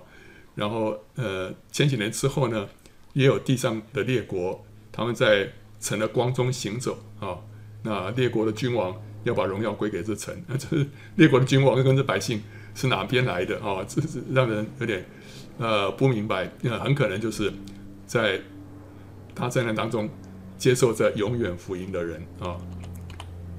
[0.53, 2.67] 然后呃，千禧年之后呢，
[3.13, 7.39] 也有地上的列国，他们在成了光中行走啊，
[7.83, 9.01] 那列国的君王。
[9.23, 10.67] 要把荣耀归给这城，那 这
[11.15, 12.41] 列国的君王跟这百姓
[12.77, 13.83] 是哪边来的啊？
[13.87, 15.03] 这是让人有点
[15.57, 16.47] 呃不明白。
[16.61, 17.51] 那很可能就是
[18.05, 18.39] 在
[19.33, 20.07] 他灾难当中
[20.59, 22.55] 接受着永远福音的人啊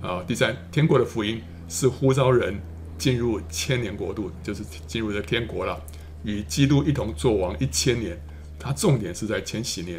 [0.01, 0.25] 啊。
[0.25, 2.57] 第三，天国的福音是呼召人
[2.97, 5.83] 进入千年国度，就是进入这天国了，
[6.23, 8.17] 与基督一同作王一千年。
[8.57, 9.99] 它重点是在千禧年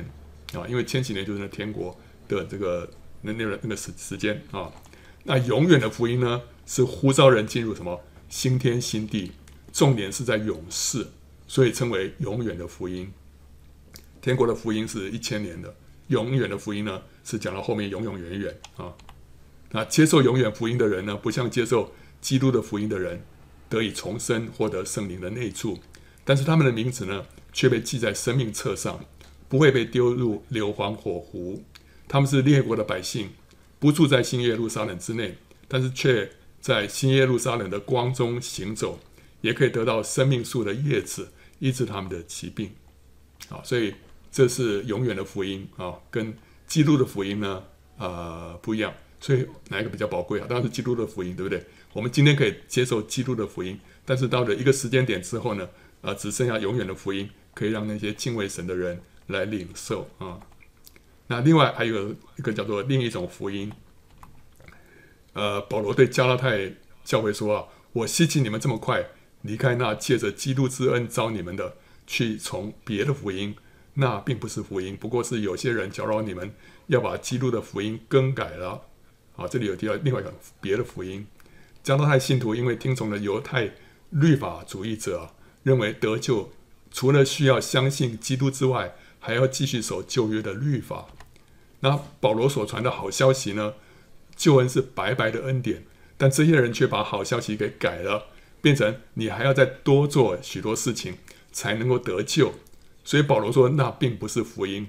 [0.54, 1.94] 啊，因为千禧年就是那天国
[2.30, 2.90] 的这个
[3.22, 4.72] 那那个那个时时间啊。
[5.26, 8.00] 那永远的福音呢，是呼召人进入什么
[8.30, 9.32] 新天新地，
[9.74, 11.08] 重点是在永世，
[11.48, 13.12] 所以称为永远的福音。
[14.22, 15.76] 天国的福音是一千年的，
[16.08, 18.94] 永远的福音呢，是讲到后面永永远远啊。
[19.72, 23.22] 那接受永远福音的人呢，不像接受基督的福音的人
[23.68, 25.80] 得以重生，获得圣灵的内住，
[26.24, 29.04] 但是他们的名字呢，却被记在生命册上，
[29.48, 31.64] 不会被丢入硫磺火湖。
[32.08, 33.30] 他们是列国的百姓。
[33.82, 35.38] 不住在新耶路撒冷之内，
[35.70, 39.00] 但是却在新耶路撒冷的光中行走，
[39.42, 42.72] 也可以得到生命树的叶子，医治他们的疾病。
[43.50, 43.94] 啊，所以
[44.32, 46.34] 这是永远的福音啊，跟
[46.68, 47.64] 基督的福音呢，
[47.98, 48.94] 呃，不一样。
[49.22, 50.46] 所以哪一个比较宝贵啊？
[50.48, 51.62] 当然是基督的福音，对不对？
[51.92, 55.68] 我们今天可以接受基督的福音，但是到了一个时间点之后呢，
[56.02, 60.40] 呃，只剩下永远的福音，可以让那些敬畏神的人来领受啊。
[61.28, 63.72] 那另外还有一个叫做另一种福音，
[65.40, 66.74] 呃，保罗对加拉太
[67.06, 69.06] 教会说啊，我希冀你们这么快
[69.44, 73.56] 离开那借着基督之恩招你们的，去从别的福音，
[73.94, 76.54] 那并不是福音，不过是有些人搅扰你们，
[76.88, 78.82] 要把基督的福音更改了。
[79.32, 81.26] 好，这里有提到另外一个别的福音，
[81.82, 83.72] 加拉太信徒因为听从了犹太
[84.10, 85.30] 律法主义者，
[85.64, 86.52] 认为得救
[86.92, 91.08] 除了需要相信基督之外，还要继续守旧约的律法。
[91.80, 93.76] 那保罗所传的好消息呢？
[94.40, 95.84] 救恩是白白的恩典，
[96.16, 98.28] 但这些人却把好消息给改了，
[98.62, 101.18] 变成你还要再多做许多事情
[101.52, 102.54] 才能够得救。
[103.04, 104.88] 所以保罗说，那并不是福音，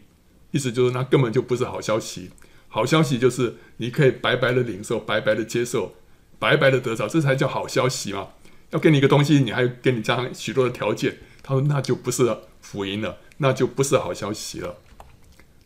[0.52, 2.30] 意思就是那根本就不是好消息。
[2.68, 5.96] 好消息就是你可以白白的领受，白白的接受，
[6.38, 8.28] 白白的得着，这才叫好消息嘛。
[8.70, 11.18] 要给你一个东西，你还给你加上许多的条件。
[11.42, 14.76] 他说那就不是福音了，那就不是好消息了。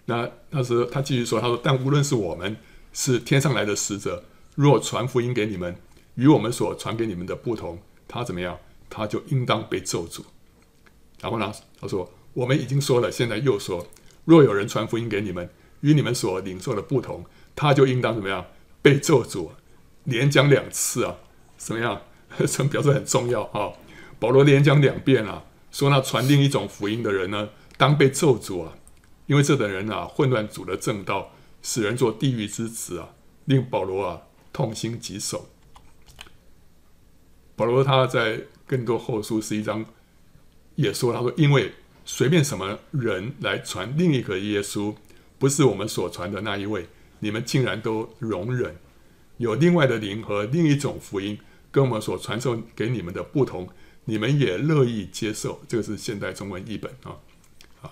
[0.07, 2.57] 那那时他继续说，他说但无论是我们
[2.95, 5.77] 是天上来的使者，若传福音给你们，
[6.15, 7.79] 与我们所传给你们的不同，
[8.09, 8.59] 他怎么样？
[8.89, 10.23] 他就应当被咒诅。
[11.21, 13.87] 然后呢，他说我们已经说了，现在又说，
[14.25, 17.25] 若有人传福音给你们，与你们所领受的不同，
[17.57, 18.47] 他就应当怎么样？
[18.81, 19.51] 被咒诅。
[20.05, 21.17] 连讲两次啊，
[21.57, 22.03] 怎么样？
[22.47, 23.73] 这表示很重要啊。
[24.21, 28.75] 保罗连讲两遍啊，说那传另一种福音的人呢，当被咒诅啊，
[29.27, 31.33] 因为这等人啊，混乱主的正道，
[31.65, 33.09] 使人做地狱之子啊，
[33.47, 34.21] 令保罗啊
[34.53, 35.49] 痛心疾首。
[37.57, 39.83] 保罗他在更多后书十一章
[40.75, 41.73] 也说，他说因为
[42.05, 44.95] 随便什么人来传另一个耶稣，
[45.39, 46.87] 不是我们所传的那一位，
[47.21, 48.77] 你们竟然都容忍。
[49.39, 51.39] 有另外的灵和另一种福音，
[51.71, 53.69] 跟我们所传授给你们的不同，
[54.05, 55.63] 你们也乐意接受。
[55.67, 57.17] 这个是现代中文译本啊，
[57.81, 57.91] 啊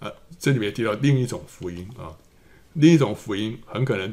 [0.00, 2.10] 啊，这里面提到另一种福音啊，
[2.74, 4.12] 另一种福音很可能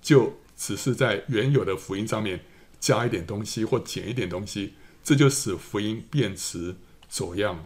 [0.00, 2.40] 就只是在原有的福音上面
[2.80, 6.76] 加一点东西或减一点东西，这就使福音变质
[7.08, 7.64] 走样。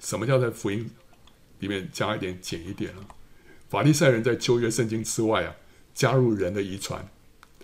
[0.00, 0.90] 什么叫在福音
[1.58, 3.02] 里面加一点减一点呢？
[3.68, 5.54] 法利赛人在旧约圣经之外啊，
[5.94, 7.08] 加入人的遗传。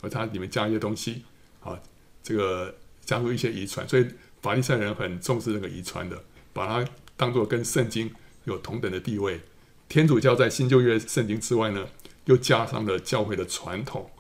[0.00, 1.22] 和它里面加一些东西，
[1.60, 1.80] 啊，
[2.22, 4.06] 这个加入一些遗传，所以
[4.42, 8.12] 法利赛人很重视这个遗传的，把它当做跟圣经
[8.44, 9.40] 有同等的地位。
[9.88, 11.86] 天主教在新旧约圣经之外呢，
[12.24, 14.10] 又加上了教会的传统，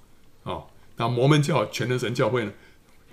[0.44, 0.64] 啊，
[0.96, 2.52] 那摩门教全能神教会呢，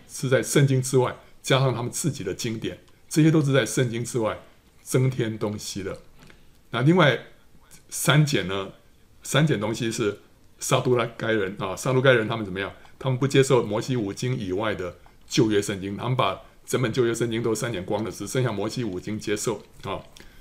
[0.07, 4.39] 是在圣经之外加上他们自己的经典，这些都是在圣经之外
[4.81, 5.99] 增添东西的。
[6.71, 7.19] 那另外
[7.89, 8.73] 删减呢，
[9.23, 10.19] 删减东西是。
[10.63, 12.71] 撒都拉该人啊，撒都该人他们怎么样？
[12.99, 14.95] 他们不接受摩西五经以外的
[15.27, 19.99] 旧约圣经，他们把整本旧约圣经都删减光了，只剩下摩西五经接受啊。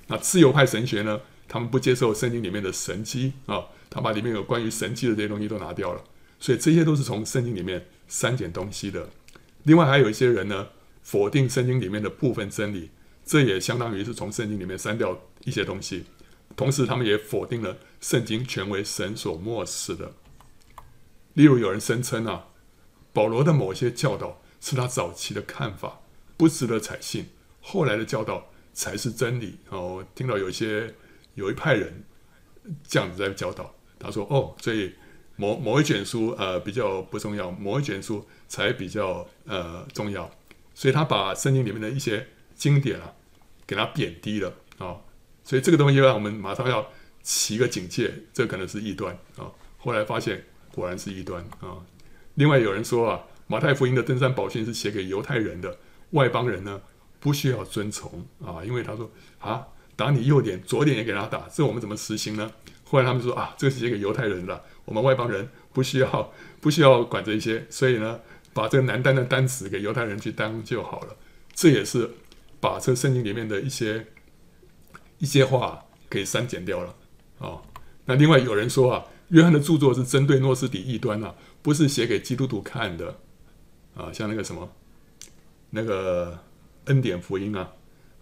[0.09, 1.19] 那自由派神学呢？
[1.53, 6.05] 他们不接受圣经里面的神迹啊，他把里面有关于神迹的这些东西都拿掉了。
[6.39, 9.11] 所以这些都是从圣经里面删减东西的。
[9.65, 10.69] 另外还有一些人呢，
[11.03, 12.91] 否定圣经里面的部分真理，
[13.25, 16.05] 这也相当于是从圣经里面删掉一些东西。
[16.55, 20.13] 同时，他们也否定了圣经全为神所默示的。
[21.35, 22.47] 例如，有人声称啊，
[23.13, 26.01] 保罗的某些教导是他早期的看法，
[26.37, 27.25] 不值得采信；
[27.61, 29.59] 后来的教导才是真理。
[29.69, 30.95] 哦，听到有些
[31.35, 32.05] 有一派人
[32.87, 34.93] 这样子在教导，他说：“哦，所以
[35.37, 40.31] 某某一卷书呃比较不重要，某一卷书才比较呃重要。”
[40.75, 43.13] 所以他把圣经里面的一些经典啊，
[43.67, 44.97] 给他贬低了啊。
[45.45, 46.87] 所以这个东西让我们马上要
[47.23, 49.51] 起一个警戒，这可能是异端啊。
[49.79, 51.77] 后来发现果然是异端啊。
[52.35, 55.77] 另外有人说啊，马太福音的登山宝训是写给犹太人的，
[56.11, 56.81] 外邦人呢
[57.19, 59.67] 不需要遵从啊，因为他说啊，
[60.01, 62.51] 打你右点，左点也给他打，这我们怎么实行呢？
[62.85, 66.33] 后来他们说啊，这个是写给犹太人的，我们外邦人不需要
[66.63, 68.19] 不需要管这些，所以呢，
[68.55, 71.17] 把这个难单的单词给犹太人去当就好了。
[71.53, 72.11] 这也是
[72.59, 74.07] 把这圣经里面的一些。
[75.23, 76.89] 一些话给删减掉了
[77.41, 77.63] 啊、哦。
[78.07, 83.19] 那另外有人说啊，约翰的著作是针对诺斯底异端啊，不是写给基督徒看的
[83.95, 84.11] 啊。
[84.11, 84.73] 像那个什么，
[85.69, 86.43] 那个
[86.87, 87.71] 恩典福音啊，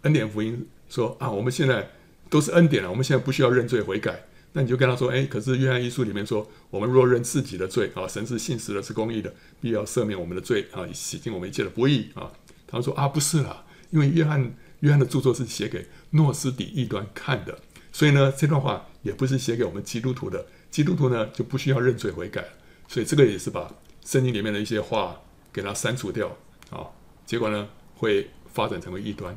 [0.03, 1.91] 恩典福音说啊，我们现在
[2.29, 4.25] 都是恩典了，我们现在不需要认罪悔改。
[4.53, 12.33] 那你就跟他说，哎，可是约翰一书里面说，我们若认自己的罪啊，神是信实的，是公义的，必要赦免我们的罪啊，洗净我们一切的不义啊。
[12.67, 14.55] 他说啊，不是啦，因为约翰。
[14.81, 17.59] 约翰的著作是写给诺斯底异端看的，
[17.91, 20.47] 所以呢，这段话也不是写给我们基督徒的。
[20.71, 22.45] 基督徒呢就不需要认罪悔改，
[22.87, 23.69] 所以这个也是把
[24.05, 25.21] 圣经里面的一些话
[25.53, 26.29] 给它删除掉
[26.71, 26.87] 啊。
[27.27, 29.37] 结果呢会发展成为异端。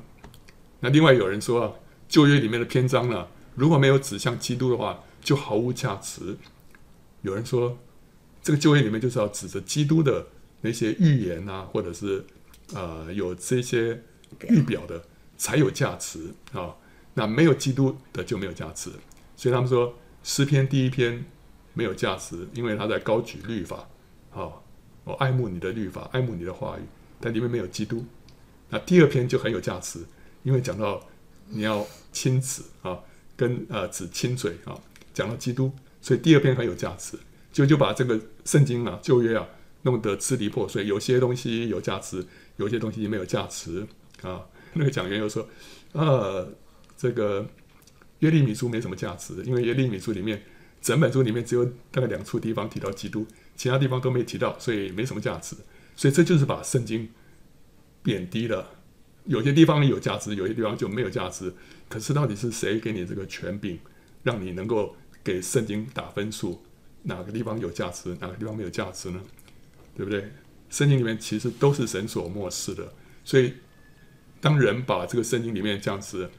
[0.81, 1.73] 那另外有人说啊，
[2.09, 6.37] 旧约里面的篇章呢，如果没有指向基督的话，就毫无价值。
[7.21, 7.79] 有人说，
[8.43, 10.27] 这个旧约里面就是要指着基督的
[10.59, 12.25] 那些预言啊，或者是
[12.73, 14.03] 呃有这些
[14.49, 15.01] 预表的。
[15.41, 16.19] 才有价值
[16.53, 16.69] 啊、
[17.15, 18.91] 那没有基督的就没有价值，
[19.35, 21.25] 所以他们说诗篇第一篇
[21.73, 23.89] 没有价值，因为他在高举律法，
[24.35, 24.53] 啊、
[25.03, 26.83] 我爱慕你的律法，爱慕你的话语，
[27.19, 28.05] 但里面没有基督。
[28.69, 30.05] 那第二篇就很有价值，
[30.43, 31.05] 因为讲到
[31.49, 32.99] 你要亲子啊，
[33.35, 34.79] 跟呃子亲嘴啊，
[35.13, 35.71] 讲到基督，
[36.01, 37.17] 所以第二篇很有价值，
[37.51, 39.47] 就就把这个圣经啊旧约啊
[39.83, 42.25] 弄得支离破碎，有些东西有价值，
[42.57, 43.85] 有些东西没有价值
[44.21, 44.41] 啊。
[44.73, 45.45] 那个讲员又说
[45.91, 46.49] ：“呃，
[46.95, 47.45] 这个
[48.19, 50.41] 约利米书没什么价值，因为约利米书里面
[50.81, 53.27] 整本书里面只有大概两处地方提到基督，
[53.57, 55.57] 其他地方都没提到，所以没什么价值。
[55.95, 57.09] 所以这就是把圣经
[58.01, 58.65] 贬低了。
[59.25, 61.53] 有些地方有价值，有些地方就没有价值。
[61.87, 63.79] 可是到底是谁给你这个权柄，
[64.23, 66.61] 让你能够给圣经打分数？
[67.03, 69.19] 哪个地方有价值，哪个地方没有价值呢？
[69.95, 70.31] 对不对？
[70.69, 72.93] 圣经里面其实都是神所默示的。
[73.25, 73.53] 所以，
[74.39, 76.29] 当人把这个圣经里面这样子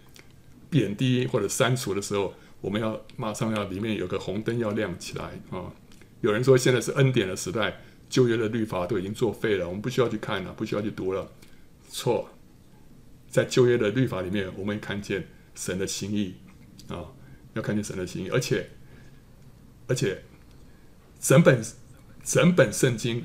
[0.71, 5.73] 贬低或者删除的时候，我们要马上要里面有个红灯要亮起来啊！
[6.21, 11.31] 有人说现在是恩典的时代，旧约的律法都已经作废了，我们不需要去看了，不需要去读了。
[11.91, 12.31] 错，
[13.33, 15.27] 在旧约的律法里面，我们看见
[15.57, 16.37] 神的心意
[16.87, 17.11] 啊，
[17.55, 18.69] 要看见神的心意，而且，
[19.89, 20.23] 而且。
[21.25, 21.63] 整本
[22.25, 23.25] 整本圣经，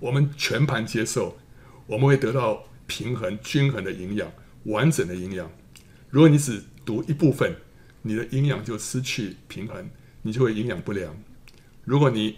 [0.00, 1.38] 我们全盘接受，
[1.86, 4.30] 我们会得到平衡、均衡的营养、
[4.64, 5.50] 完整的营养。
[6.10, 7.56] 如果你只读一部分，
[8.02, 9.88] 你的营养就失去平衡，
[10.20, 11.16] 你就会营养不良。
[11.86, 12.36] 如果你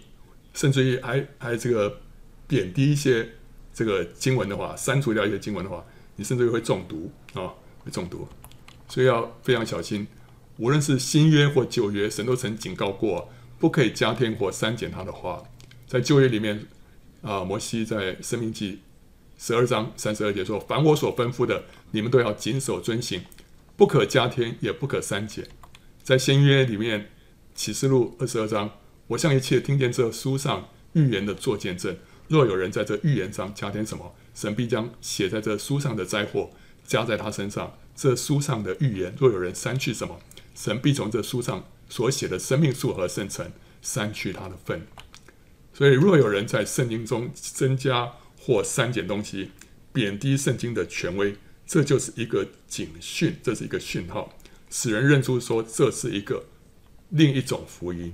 [0.53, 1.99] 甚至于还还这个
[2.47, 3.27] 贬低一些
[3.73, 5.85] 这个经文的话，删除掉一些经文的话，
[6.21, 7.49] 你甚至于会中毒啊，
[7.79, 8.27] 会中毒。
[8.87, 10.05] 所以要非常小心，
[10.57, 13.27] 无论是新约或旧约，神都曾警告过。
[13.57, 15.43] 不可以加添或删减他的话，
[15.87, 16.65] 在旧约里面，
[17.21, 18.81] 啊，摩西在申命记
[19.37, 23.21] 十二章三十二节说：“凡我所吩咐的，你们都要谨守遵行，
[23.75, 25.47] 不可加添，也不可删减。”
[26.01, 27.09] 在新约里面，
[27.53, 28.71] 启示录二十二章，
[29.05, 31.95] 我向一切听见这书上预言的做见证，
[32.27, 36.51] 若有人在这预言上加添什么，神必将写在这书上的灾祸
[36.85, 37.77] 加在他身上。
[37.95, 40.19] 这书上的预言，若有人删去什么，
[40.55, 41.65] 神必从这书上。
[41.91, 43.51] 所写的生命树和圣城
[43.81, 44.87] 删去他的份，
[45.73, 49.51] 所以若有人在圣经中增加或删减东西，
[49.91, 51.35] 贬低圣经的权威，
[51.67, 54.33] 这就是一个警讯，这是一个讯号，
[54.69, 56.45] 使人认出说这是一个
[57.09, 58.13] 另一种福音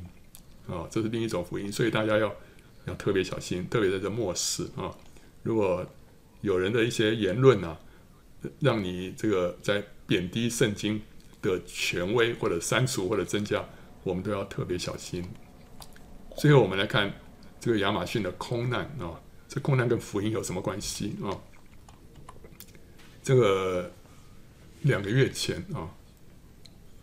[0.67, 2.35] 啊，这是另一种福音，所以大家要
[2.85, 4.89] 要特别小心，特别在这末世啊，
[5.43, 5.85] 如果
[6.41, 7.79] 有人的一些言论啊，
[8.59, 11.01] 让你这个在贬低圣经。
[11.39, 13.63] 的权威或者删除或者增加，
[14.03, 15.23] 我们都要特别小心。
[16.35, 17.13] 最后，我们来看
[17.59, 21.29] 这个亚马逊的空难啊，这空难跟福音有什么关系啊？
[23.21, 23.93] 这个
[24.81, 25.93] 两个月前啊，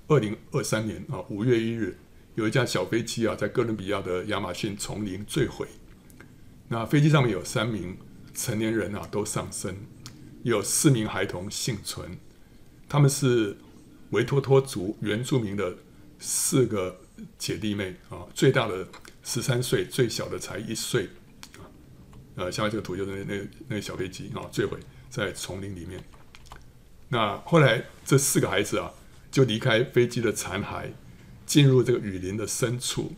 [0.09, 1.97] 二零二三年啊五月一日，
[2.35, 5.69] 有一架小飞机啊在哥伦比亚的亚马逊丛林坠毁。
[6.69, 7.97] 那飞机上面有三名
[8.35, 9.75] 成年人啊都丧生，
[10.43, 12.19] 有四名孩童幸存，
[12.89, 13.57] 他们是。
[14.11, 15.77] 维托托族原住民的
[16.21, 17.01] 四个
[17.37, 18.87] 姐弟妹啊，最大的
[19.25, 21.09] 十三岁，最小的才一岁
[21.59, 21.67] 啊。
[22.37, 24.79] 呃，下面这个图就是那那那个小飞机啊坠毁
[25.11, 26.01] 在丛林里面。
[27.09, 28.93] 那后来这四个孩子啊，
[29.33, 30.91] 就离开飞机的残骸，
[31.45, 33.15] 进入这个雨林的深处，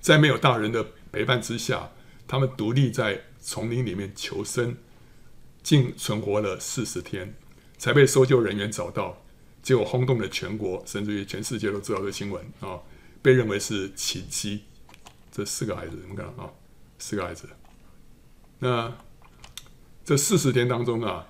[0.00, 1.90] 在没有大人的陪伴之下，
[2.28, 4.76] 他们独立在丛林里面求生，
[5.62, 7.34] 竟存活了四十天，
[7.78, 9.24] 才被搜救人员找到。
[9.62, 12.78] 结果轰动了全国，甚至于全世界都知道这个新闻啊，
[13.22, 14.64] 被认为是奇迹。
[15.32, 16.52] 这四个孩子，你们看啊，
[16.98, 17.48] 四个孩子。
[18.58, 18.94] 那
[20.04, 21.28] 这四十天当中啊，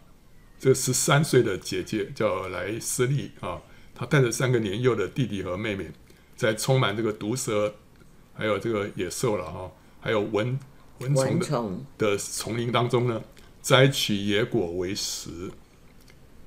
[0.59, 3.63] 这十三岁的姐姐叫莱斯利啊，
[3.95, 5.93] 她带着三个年幼的弟弟和妹妹，
[6.35, 7.77] 在充满这个毒蛇，
[8.35, 10.59] 还有这个野兽了哈，还有蚊
[10.99, 13.23] 蚊虫的的丛林当中呢，
[13.63, 15.51] 摘取野果为食。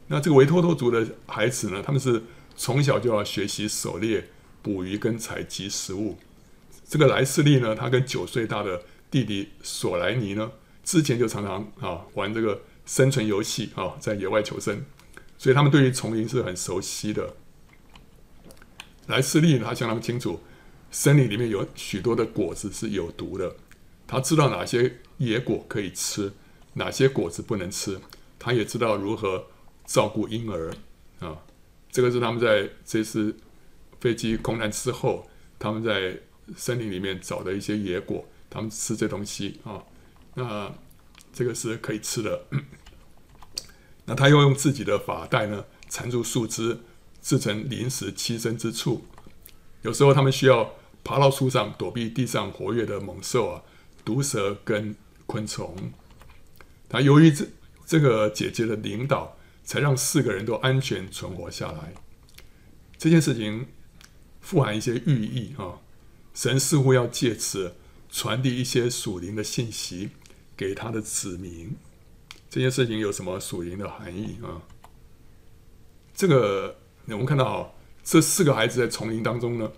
[0.07, 2.21] 那这个维托托族的孩子呢，他们是
[2.55, 4.27] 从小就要学习狩猎、
[4.61, 6.17] 捕鱼跟采集食物。
[6.85, 10.51] 这个莱斯利呢，他跟九岁大的弟弟索莱尼呢，
[10.83, 14.83] 之前就常常啊玩这个生存游戏啊，在野外求生，
[15.37, 17.35] 所以他们对于丛林是很熟悉的。
[19.07, 20.41] 莱斯利他相当清楚，
[20.91, 23.55] 森林里面有许多的果子是有毒的，
[24.11, 26.33] 他知道哪些野果可以吃，
[26.73, 27.97] 哪些果子不能吃，
[28.37, 29.47] 他也知道如何。
[29.83, 30.73] 照顾婴儿
[31.19, 31.37] 啊，
[31.91, 33.35] 这个是他们在这次
[33.99, 35.27] 飞机空难之后，
[35.59, 36.17] 他们在
[36.55, 39.83] 森林里面找的一些野果，他们吃这东西啊。
[40.35, 40.71] 那
[41.33, 42.45] 这个是可以吃的。
[44.05, 46.79] 那他又用自己的发带呢，缠住树枝，
[47.21, 49.05] 制成临时栖身之处。
[49.81, 53.61] 有时候他们需要爬到树上躲避地上活跃的猛兽啊、
[54.03, 54.95] 毒蛇跟
[55.25, 55.75] 昆虫。
[56.87, 57.45] 他由于这
[57.85, 59.37] 这个姐姐的领导。
[59.63, 61.93] 才让四个人都安全存活下来。
[62.97, 63.67] 这件事情
[64.41, 65.79] 富含一些寓意啊，
[66.33, 67.75] 神似乎要借此
[68.09, 70.09] 传递一些属灵的信息
[70.57, 71.77] 给他的子民。
[72.49, 74.59] 这件事情有什么属灵的含义啊？
[76.13, 76.75] 这个
[77.05, 77.69] 我们看到啊，
[78.03, 79.71] 这四个孩子在丛林当中呢，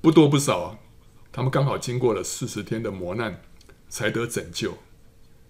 [0.00, 0.78] 不多不少啊，
[1.32, 3.42] 他们刚好经过了四十天的磨难
[3.90, 4.78] 才得拯救，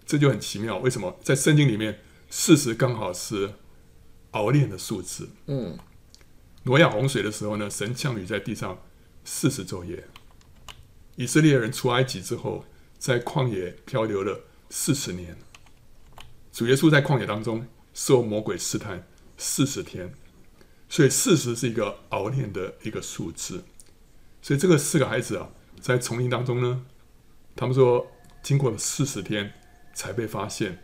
[0.05, 0.79] 这就很奇妙。
[0.79, 2.01] 为什么在圣经里面？
[2.33, 3.55] 四十刚好是
[4.31, 5.31] 熬炼的数字。
[5.47, 5.77] 嗯，
[6.63, 8.81] 挪亚洪水的时候呢，神降雨在地上
[9.25, 10.09] 四十昼夜。
[11.17, 12.65] 以色列人出埃及之后，
[12.99, 15.37] 在旷野漂流了四十年。
[16.53, 20.15] 主耶稣在旷野当中受魔鬼试探四十天，
[20.89, 23.65] 所以四十是一个熬炼的一个数字。
[24.41, 26.87] 所以这个四个孩子啊，在丛林当中呢，
[27.57, 28.07] 他们说
[28.43, 29.53] 经过了四十天
[29.95, 30.79] 才被发现。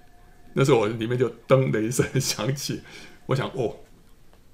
[0.54, 2.80] 那时候我里面就噔的一声响起，
[3.26, 3.76] 我想哦，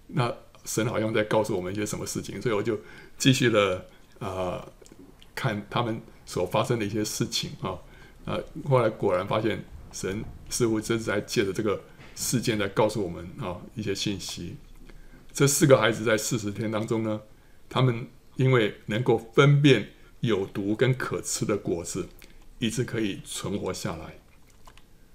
[0.09, 0.35] 那
[0.65, 2.79] 神好像在告诉我们一些什么事情，所以我就
[3.17, 3.87] 继续了
[4.19, 4.73] 啊、呃、
[5.35, 7.79] 看他们所发生的一些事情啊
[8.25, 8.39] 啊，
[8.69, 11.81] 后来果然发现神似乎真是在借着这个
[12.15, 14.57] 事件在告诉我们啊一些信息。
[15.33, 17.21] 这四个孩子在四十天当中呢，
[17.69, 18.09] 他们。
[18.37, 19.91] 因为能够分辨
[20.21, 22.09] 有毒跟可吃的果子，
[22.63, 24.21] 以致可以存活下来。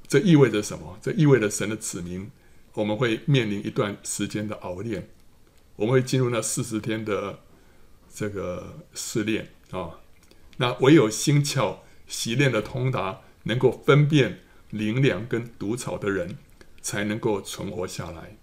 [0.05, 0.99] 这意味着什么？
[1.01, 2.29] 这意味着神的子民，
[2.73, 5.07] 我们会面临一段时间的熬炼，
[5.77, 7.39] 我们会进入那四十天的
[8.13, 10.01] 这个试炼啊。
[10.57, 14.41] 那唯有心窍、习练的通达，能够分辨
[14.71, 16.37] 灵粮跟毒草的人，
[16.81, 18.35] 才能够存活下来。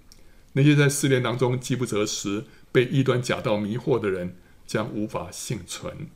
[0.54, 6.08] 那些在试炼当中饥不择食、被异端假道迷惑的人，将无法幸存，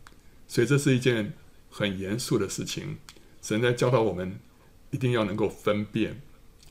[0.47, 1.35] 所以这是一件
[1.71, 2.99] 很严肃的事情。
[3.41, 4.39] 神在教导我们，
[4.91, 6.21] 一定要能够分辨，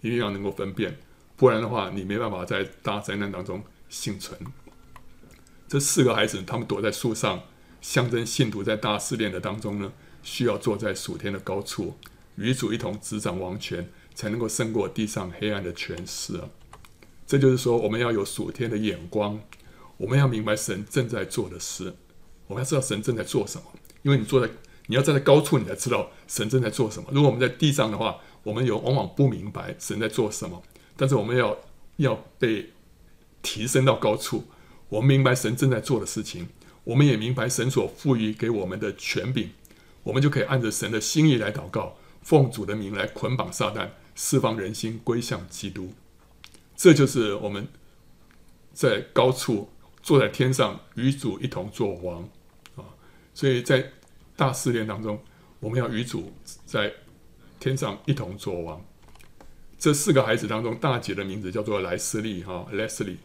[0.01, 0.97] 一定要能够分辨，
[1.35, 4.39] 不然的话，你没办法在大灾难当中幸存。
[5.67, 7.43] 这四个孩子，他们躲在树上，
[7.81, 9.91] 象征信徒在大试炼的当中呢，
[10.23, 11.97] 需要坐在属天的高处，
[12.35, 16.49] 与主一同执掌王权，才能够胜过地上黑暗的权势啊！
[17.25, 19.39] 这就是说，我们要有属天的眼光。
[19.97, 21.95] 我们要明白神正在做的事，
[22.45, 23.65] 我们要知道神正在做什么。
[24.03, 24.53] 因为你坐在，
[24.87, 27.07] 你要站在高处，你才知道神正在做什么。
[27.11, 30.61] 如果我们在地上的话，我们有往往不明白神在做什么。
[30.97, 31.57] 但是我们要
[31.97, 32.71] 要被
[33.41, 34.45] 提升到高处，
[34.89, 36.47] 我们明白神正在做的事情，
[36.83, 39.51] 我们也明白神所赋予给我们的权柄，
[40.03, 45.93] 我们就可以按着神的心意来祷告，奉主的名来捆绑撒旦，释放人心归向基督。
[46.75, 47.67] 这就是我们
[48.73, 49.69] 在高处。
[50.03, 52.21] 坐在天上与主一同作王
[52.77, 52.95] 啊！
[53.33, 53.91] 所以在
[54.37, 55.21] 大试炼当中，
[55.59, 56.31] 我们要与主
[56.65, 56.93] 在
[57.59, 58.85] 天上一同作王。
[59.77, 63.17] 这四个孩子当中，大姐的名字叫做莱斯利哈，Leslie。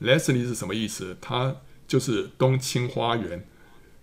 [0.00, 1.16] Leslie 是什么意思？
[1.20, 3.46] 它就是冬青花园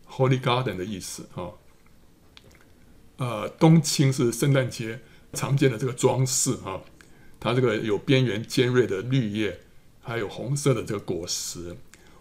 [0.09, 1.51] （Holy Garden） 的意思啊。
[3.17, 5.01] 呃，冬青是圣诞节
[5.33, 6.81] 常见的这个装饰啊，
[7.39, 9.59] 它这个有边缘尖锐的绿叶，
[10.01, 11.75] 还有红色的这个果实。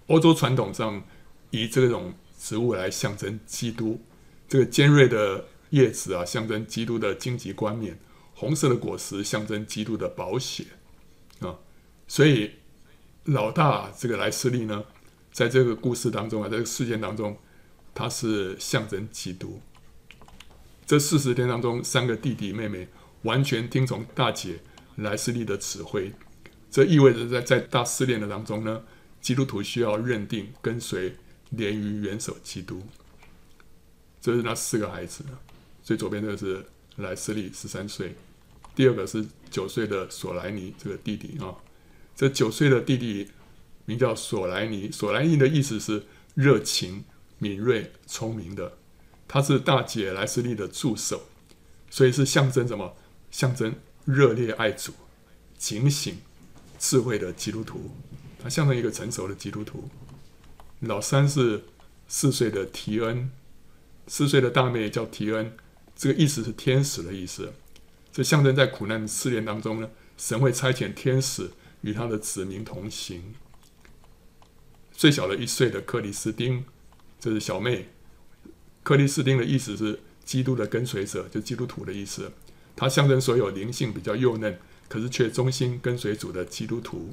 [0.08, 1.04] 欧洲传统上
[1.50, 4.00] 以这种植物来象征基督，
[4.48, 7.92] 这个尖锐的叶子啊，象征基督的荆棘冠冕；
[8.34, 10.64] 红色的果实象征基督的宝血
[11.40, 11.58] 啊。
[12.06, 12.52] 所以
[13.24, 14.84] 老大这个莱斯利呢，
[15.30, 17.36] 在这个故事当中啊，这个事件当中，
[17.94, 19.60] 他是象征基督。
[20.86, 22.88] 这四十天当中，三个弟弟妹妹
[23.22, 24.60] 完全听从大姐
[24.96, 26.12] 莱斯利的指挥，
[26.70, 28.82] 这意味着在在大试炼的当中呢。
[29.20, 31.16] 基督徒需要认定跟随
[31.50, 32.80] 连于元首基督，
[34.20, 35.24] 这是那四个孩子。
[35.82, 36.64] 最左边这个是
[36.96, 38.08] 莱斯利，十三岁；
[38.74, 41.54] 第二个是九岁的索莱尼，这个弟弟啊。
[42.14, 43.30] 这九岁的弟弟
[43.84, 46.04] 名叫索莱尼，索莱尼的意思是
[46.34, 47.04] 热情、
[47.38, 48.76] 敏锐、聪明的。
[49.26, 51.22] 他是大姐莱斯利的助手，
[51.90, 52.96] 所以是象征什么？
[53.30, 54.92] 象征热烈爱主、
[55.58, 56.18] 警醒、
[56.78, 57.90] 智慧的基督徒。
[58.42, 59.88] 他象征一个成熟的基督徒。
[60.80, 61.64] 老三是
[62.06, 63.30] 四岁的提恩，
[64.08, 65.52] 四岁的大妹叫提恩，
[65.94, 67.52] 这个意思是天使的意思。
[68.10, 71.50] 这象征在苦难试炼当中呢，神会差遣天使
[71.82, 73.34] 与他的子民同行。
[74.90, 76.64] 最小的一岁的克里斯丁，
[77.20, 77.90] 这是小妹。
[78.82, 82.32] 克里斯丁的意思是基督的跟随者，就基督徒的意思。
[82.74, 87.12] 它象征所有灵性比较幼嫩，可是却忠心跟随主的基督徒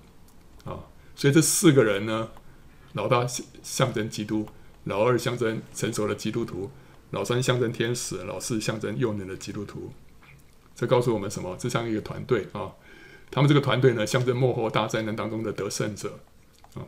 [0.63, 0.87] 啊。
[1.15, 2.29] 所以这四个人呢，
[2.93, 3.27] 老大
[3.61, 4.47] 象征基督，
[4.85, 6.71] 老二象征成熟的基督徒，
[7.15, 9.93] 老三象征天使，老四象征幼年的基督徒。
[10.75, 11.55] 这告诉我们什么？
[11.57, 12.73] 这像一个团队啊。
[13.31, 16.19] 他们这个团队呢，象征末后大灾难当中的得胜者
[16.73, 16.83] 啊。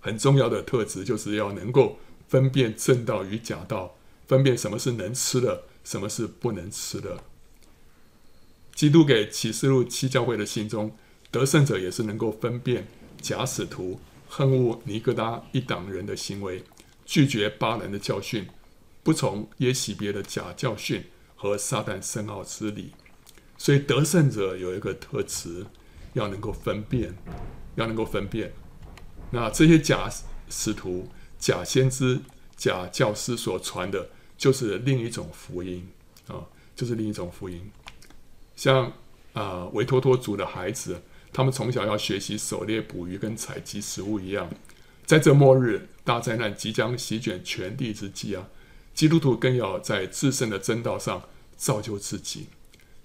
[0.00, 3.94] 很重要的特质就是要能够分辨正道与假道，
[4.28, 7.24] 分辨什么是能吃的，什么是不能吃的。
[8.74, 10.94] 基督给启示录七教会的信中，
[11.30, 12.86] 得胜者也是能够分辨。
[13.22, 16.62] 假使徒恨恶尼哥底一党人的行为，
[17.06, 18.46] 拒绝巴兰的教训，
[19.02, 22.92] 不从耶洗别的假教训和撒旦深奥之理。
[23.58, 25.66] 所以得胜者有一个特质，
[26.14, 27.14] 要能够分辨，
[27.76, 28.52] 要能够分辨。
[29.30, 30.10] 那这些假
[30.48, 32.20] 使徒、假先知、
[32.56, 35.88] 假教师所传的，就是另一种福音
[36.26, 37.70] 啊，就是另一种福音。
[38.56, 38.92] 像
[39.32, 41.00] 啊，维托托族的孩子，
[41.32, 44.50] 他们从小要学习狩猎、捕鱼跟采集食物一样。
[45.06, 48.48] 在这末日大灾难即将席卷全地之际啊，
[48.94, 51.22] 基督徒更要在自身的真道上
[51.56, 52.48] 造就自己，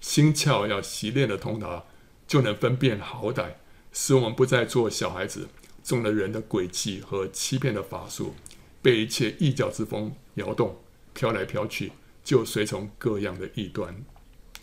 [0.00, 1.84] 心窍要习练的通达，
[2.26, 3.52] 就能分辨好歹，
[3.92, 5.48] 使我们不再做小孩子。
[5.84, 8.34] 中了人的诡计和欺骗的法术，
[8.82, 10.76] 被一切异教之风摇动，
[11.14, 11.90] 飘来飘去，
[12.22, 13.94] 就随从各样的异端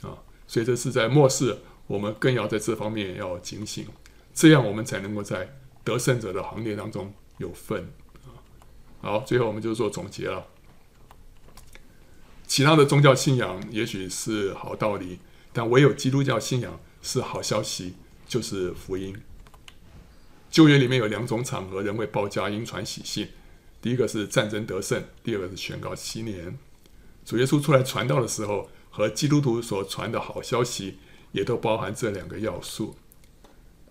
[0.01, 0.21] 啊！
[0.45, 1.57] 所以这是在末世，
[1.87, 3.87] 我们更要在这方面要警醒，
[4.35, 7.91] 这样我们才能够在得胜者的行列当中有份
[8.25, 8.29] 啊！
[9.01, 10.45] 好，最后我们就做总结了。
[12.47, 15.19] 其他的宗教信仰也许是好道理，
[15.51, 17.95] 但唯有基督教信仰是好消息，
[18.27, 19.15] 就是福音。
[20.49, 23.29] 旧约里面有两种场合，人为报佳音传喜信。
[23.81, 26.57] 第一个是战争得胜，第二个是宣告新年。
[27.25, 30.97] 主耶稣出来传道的时候，和基督徒所传的好消息，
[31.33, 32.95] 也都包含这两个要素。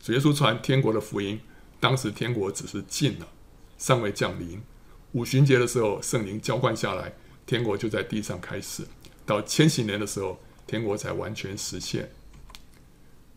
[0.00, 1.40] 主耶稣传天国的福音，
[1.80, 3.28] 当时天国只是近了，
[3.76, 4.62] 尚未降临。
[5.12, 7.14] 五旬节的时候，圣灵浇灌下来，
[7.46, 8.84] 天国就在地上开始。
[9.26, 12.10] 到千禧年的时候，天国才完全实现。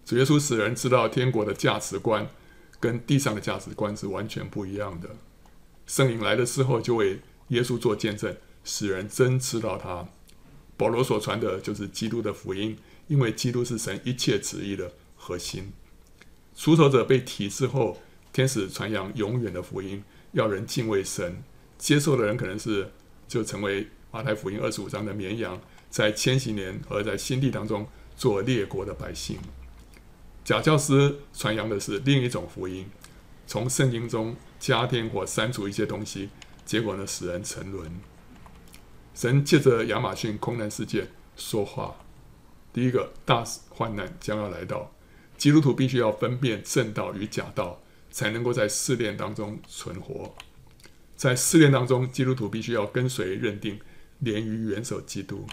[0.05, 2.30] 主耶稣使人知道天国的价值观。
[2.80, 5.10] 跟地上的价值观是完全不一样的。
[5.88, 10.08] 圣灵来的时候，就为耶稣做见证，使人真知道他。
[10.78, 12.78] 保罗所传的就是基督的福音，
[13.08, 15.74] 因为基督是神一切旨意的核心。
[16.55, 17.99] 出头者被提之后，
[18.32, 20.03] 天使传扬永远的福音，
[20.34, 21.41] 要人敬畏神。
[21.80, 22.91] 接受的人可能是
[23.28, 23.88] 就成为
[24.18, 25.61] 马太福音二十五章的绵羊，
[25.91, 29.38] 在千禧年和在新地当中做列国的百姓。
[30.43, 32.88] 假教师传扬的是另一种福音，
[33.45, 36.30] 从圣经中加添或删除一些东西，
[36.65, 37.91] 结果呢，使人沉沦。
[39.13, 41.95] 神借着亚马逊空难事件说话。
[42.74, 44.91] 第一个大患难将要来到，
[45.38, 50.34] 基督徒必须要分辨正道与假道，才能够在试炼当中存活。
[51.15, 53.80] 在试炼当中，基督徒必须要跟随认定，
[54.20, 55.45] 连于元首基督。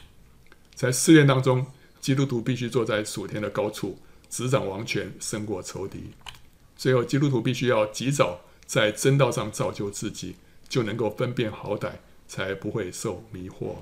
[0.75, 1.67] 在试炼当中，
[2.01, 3.99] 基督徒必须坐在属天的高处。
[4.31, 6.11] 执掌王权，胜过仇敌。
[6.77, 10.35] 最后，基督徒必须要及早在真道上造就自己，
[10.69, 11.93] 就能够分辨好歹，
[12.27, 13.77] 才不会受迷惑。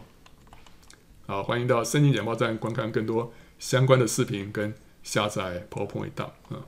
[1.27, 6.67] 好，欢迎到圣经简报站观看更多相关的视频跟下载 PowerPoint 档啊。